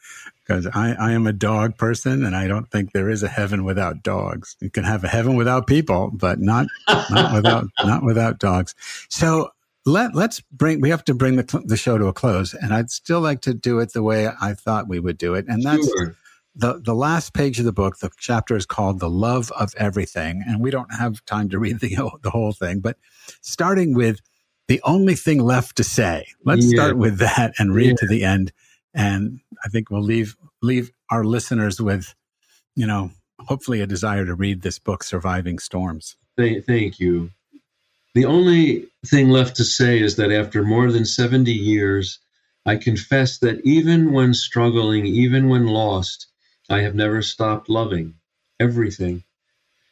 Because 0.46 0.66
I, 0.66 0.92
I 0.92 1.12
am 1.12 1.26
a 1.26 1.32
dog 1.32 1.78
person 1.78 2.24
and 2.24 2.36
I 2.36 2.46
don't 2.46 2.70
think 2.70 2.92
there 2.92 3.08
is 3.08 3.22
a 3.22 3.28
heaven 3.28 3.64
without 3.64 4.02
dogs. 4.02 4.56
You 4.60 4.70
can 4.70 4.84
have 4.84 5.02
a 5.02 5.08
heaven 5.08 5.36
without 5.36 5.66
people, 5.66 6.10
but 6.12 6.38
not 6.38 6.66
not 7.10 7.32
without 7.32 7.66
not 7.84 8.02
without 8.02 8.38
dogs. 8.38 8.74
So 9.08 9.50
let 9.86 10.14
let's 10.14 10.40
bring 10.52 10.80
we 10.80 10.90
have 10.90 11.04
to 11.04 11.14
bring 11.14 11.36
the 11.36 11.62
the 11.64 11.76
show 11.76 11.96
to 11.96 12.06
a 12.06 12.12
close, 12.12 12.52
and 12.52 12.74
I'd 12.74 12.90
still 12.90 13.20
like 13.20 13.40
to 13.42 13.54
do 13.54 13.78
it 13.78 13.92
the 13.92 14.02
way 14.02 14.28
I 14.40 14.54
thought 14.54 14.88
we 14.88 15.00
would 15.00 15.18
do 15.18 15.34
it, 15.34 15.46
and 15.48 15.62
that's 15.62 15.86
sure 15.86 16.16
the 16.54 16.80
the 16.80 16.94
last 16.94 17.32
page 17.34 17.58
of 17.58 17.64
the 17.64 17.72
book, 17.72 17.98
the 17.98 18.10
chapter 18.18 18.56
is 18.56 18.66
called 18.66 19.00
"The 19.00 19.10
Love 19.10 19.50
of 19.52 19.74
Everything," 19.76 20.42
and 20.46 20.60
we 20.60 20.70
don't 20.70 20.92
have 20.94 21.24
time 21.24 21.48
to 21.50 21.58
read 21.58 21.80
the 21.80 21.96
the 22.22 22.30
whole 22.30 22.52
thing. 22.52 22.80
But 22.80 22.96
starting 23.40 23.94
with 23.94 24.20
the 24.68 24.80
only 24.84 25.14
thing 25.14 25.40
left 25.40 25.76
to 25.76 25.84
say, 25.84 26.26
let's 26.44 26.64
yeah. 26.64 26.76
start 26.76 26.96
with 26.96 27.18
that 27.18 27.52
and 27.58 27.74
read 27.74 27.88
yeah. 27.88 27.94
to 27.98 28.06
the 28.06 28.24
end. 28.24 28.52
And 28.94 29.40
I 29.64 29.68
think 29.68 29.90
we'll 29.90 30.02
leave 30.02 30.36
leave 30.62 30.92
our 31.10 31.24
listeners 31.24 31.80
with, 31.80 32.14
you 32.76 32.86
know, 32.86 33.10
hopefully 33.40 33.80
a 33.80 33.86
desire 33.86 34.24
to 34.24 34.34
read 34.34 34.62
this 34.62 34.78
book, 34.78 35.02
"Surviving 35.02 35.58
Storms." 35.58 36.16
Thank, 36.36 36.64
thank 36.64 37.00
you. 37.00 37.30
The 38.14 38.24
only 38.26 38.86
thing 39.04 39.28
left 39.28 39.56
to 39.56 39.64
say 39.64 40.00
is 40.00 40.16
that 40.16 40.30
after 40.30 40.62
more 40.62 40.92
than 40.92 41.04
seventy 41.04 41.52
years, 41.52 42.20
I 42.64 42.76
confess 42.76 43.38
that 43.38 43.60
even 43.64 44.12
when 44.12 44.32
struggling, 44.34 45.06
even 45.06 45.48
when 45.48 45.66
lost 45.66 46.28
I 46.70 46.80
have 46.82 46.94
never 46.94 47.20
stopped 47.22 47.68
loving 47.68 48.14
everything. 48.58 49.24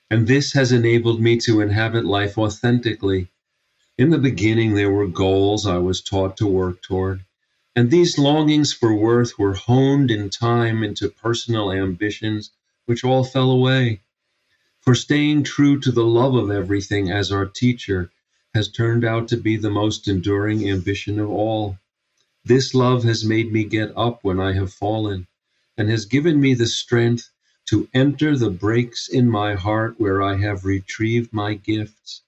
And 0.08 0.26
this 0.26 0.52
has 0.52 0.72
enabled 0.72 1.20
me 1.20 1.38
to 1.38 1.60
inhabit 1.60 2.04
life 2.04 2.38
authentically. 2.38 3.28
In 3.98 4.10
the 4.10 4.18
beginning, 4.18 4.74
there 4.74 4.90
were 4.90 5.06
goals 5.06 5.66
I 5.66 5.78
was 5.78 6.00
taught 6.00 6.36
to 6.38 6.46
work 6.46 6.80
toward, 6.82 7.24
and 7.74 7.90
these 7.90 8.18
longings 8.18 8.72
for 8.72 8.94
worth 8.94 9.38
were 9.38 9.54
honed 9.54 10.10
in 10.10 10.28
time 10.28 10.82
into 10.82 11.08
personal 11.08 11.72
ambitions, 11.72 12.50
which 12.84 13.02
all 13.02 13.24
fell 13.24 13.50
away. 13.50 14.00
For 14.80 14.94
staying 14.94 15.44
true 15.44 15.80
to 15.80 15.92
the 15.92 16.04
love 16.04 16.34
of 16.34 16.50
everything 16.50 17.10
as 17.10 17.32
our 17.32 17.46
teacher 17.46 18.10
has 18.54 18.68
turned 18.70 19.04
out 19.04 19.28
to 19.28 19.38
be 19.38 19.56
the 19.56 19.70
most 19.70 20.06
enduring 20.06 20.68
ambition 20.68 21.18
of 21.18 21.30
all. 21.30 21.78
This 22.44 22.74
love 22.74 23.04
has 23.04 23.24
made 23.24 23.52
me 23.52 23.64
get 23.64 23.92
up 23.96 24.22
when 24.22 24.38
I 24.38 24.52
have 24.52 24.72
fallen 24.72 25.26
and 25.78 25.88
has 25.88 26.04
given 26.04 26.40
me 26.40 26.52
the 26.52 26.66
strength 26.66 27.30
to 27.66 27.88
enter 27.94 28.36
the 28.36 28.50
breaks 28.50 29.08
in 29.08 29.30
my 29.30 29.54
heart 29.54 29.94
where 29.98 30.20
I 30.20 30.36
have 30.36 30.66
retrieved 30.66 31.32
my 31.32 31.54
gifts. 31.54 32.20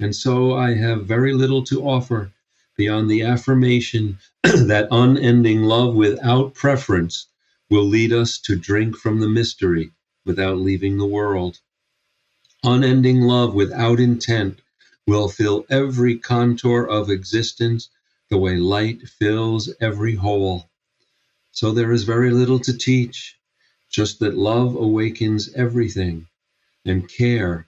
And 0.00 0.14
so 0.14 0.54
I 0.54 0.74
have 0.74 1.04
very 1.04 1.34
little 1.34 1.64
to 1.64 1.82
offer 1.82 2.32
beyond 2.78 3.10
the 3.10 3.22
affirmation 3.22 4.18
that 4.44 4.88
unending 4.92 5.64
love 5.64 5.94
without 5.94 6.54
preference 6.54 7.26
will 7.68 7.84
lead 7.84 8.12
us 8.12 8.38
to 8.38 8.56
drink 8.56 8.96
from 8.96 9.20
the 9.20 9.28
mystery 9.28 9.90
without 10.24 10.58
leaving 10.58 10.96
the 10.96 11.06
world. 11.06 11.58
Unending 12.64 13.20
love 13.22 13.52
without 13.54 14.00
intent 14.00 14.60
will 15.06 15.28
fill 15.28 15.66
every 15.68 16.18
contour 16.18 16.84
of 16.84 17.10
existence 17.10 17.90
the 18.30 18.38
way 18.38 18.56
light 18.56 19.08
fills 19.08 19.70
every 19.80 20.14
hole. 20.14 20.70
So 21.52 21.72
there 21.72 21.92
is 21.92 22.04
very 22.04 22.30
little 22.30 22.60
to 22.60 22.76
teach, 22.76 23.36
just 23.90 24.20
that 24.20 24.36
love 24.38 24.76
awakens 24.76 25.52
everything, 25.54 26.28
and 26.84 27.08
care 27.08 27.66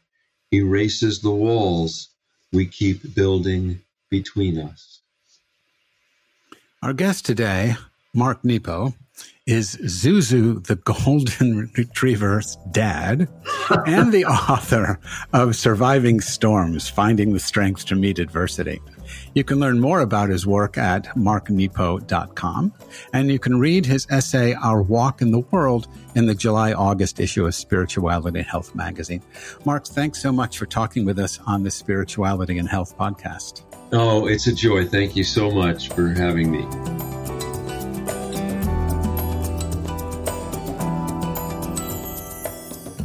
erases 0.52 1.20
the 1.20 1.30
walls 1.32 2.11
we 2.52 2.66
keep 2.66 3.14
building 3.14 3.82
between 4.11 4.58
us. 4.58 4.99
Our 6.83 6.95
guest 6.95 7.26
today, 7.26 7.74
Mark 8.14 8.43
Nepo, 8.43 8.95
is 9.47 9.76
Zuzu 9.76 10.66
the 10.66 10.76
Golden 10.76 11.70
Retriever's 11.76 12.57
dad 12.70 13.28
and 13.87 14.11
the 14.11 14.24
author 14.24 14.99
of 15.35 15.57
Surviving 15.57 16.22
Storms 16.22 16.89
Finding 16.89 17.35
the 17.35 17.39
Strength 17.39 17.85
to 17.87 17.97
Meet 17.97 18.18
Adversity. 18.18 18.81
You 19.35 19.45
can 19.45 19.61
learn 19.61 19.78
more 19.78 20.01
about 20.01 20.31
his 20.31 20.47
work 20.47 20.78
at 20.78 21.05
marknepo.com, 21.16 22.72
and 23.12 23.31
you 23.31 23.39
can 23.39 23.61
read 23.61 23.85
his 23.85 24.07
essay, 24.09 24.55
Our 24.55 24.81
Walk 24.81 25.20
in 25.20 25.33
the 25.33 25.41
World, 25.51 25.87
in 26.14 26.24
the 26.24 26.35
July 26.35 26.72
August 26.72 27.20
issue 27.20 27.45
of 27.45 27.55
Spirituality 27.55 28.39
and 28.39 28.49
Health 28.49 28.74
magazine. 28.74 29.22
Mark, 29.66 29.87
thanks 29.87 30.22
so 30.22 30.33
much 30.33 30.57
for 30.57 30.64
talking 30.64 31.05
with 31.05 31.18
us 31.18 31.41
on 31.47 31.62
the 31.62 31.70
Spirituality 31.70 32.57
and 32.57 32.70
Health 32.70 32.97
podcast. 32.97 33.70
Oh, 33.93 34.26
it's 34.26 34.47
a 34.47 34.55
joy. 34.55 34.86
Thank 34.86 35.16
you 35.16 35.24
so 35.24 35.51
much 35.51 35.88
for 35.88 36.09
having 36.09 36.51
me. 36.51 36.64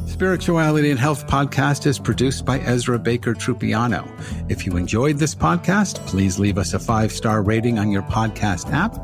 Spirituality 0.08 0.92
and 0.92 1.00
Health 1.00 1.28
podcast 1.28 1.86
is 1.86 2.00
produced 2.00 2.46
by 2.46 2.60
Ezra 2.60 2.98
Baker 2.98 3.34
Trupiano. 3.34 4.10
If 4.50 4.66
you 4.66 4.78
enjoyed 4.78 5.18
this 5.18 5.36
podcast, 5.36 5.98
please 6.08 6.40
leave 6.40 6.58
us 6.58 6.74
a 6.74 6.80
five 6.80 7.12
star 7.12 7.42
rating 7.42 7.78
on 7.80 7.92
your 7.92 8.04
podcast 8.04 8.72
app. 8.72 8.98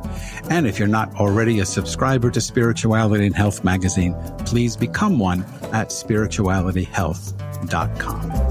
And 0.49 0.65
if 0.65 0.79
you're 0.79 0.87
not 0.87 1.13
already 1.15 1.59
a 1.59 1.65
subscriber 1.65 2.31
to 2.31 2.39
Spirituality 2.39 3.25
and 3.25 3.35
Health 3.35 3.65
magazine, 3.65 4.15
please 4.45 4.77
become 4.77 5.19
one 5.19 5.41
at 5.73 5.89
spiritualityhealth.com. 5.89 8.50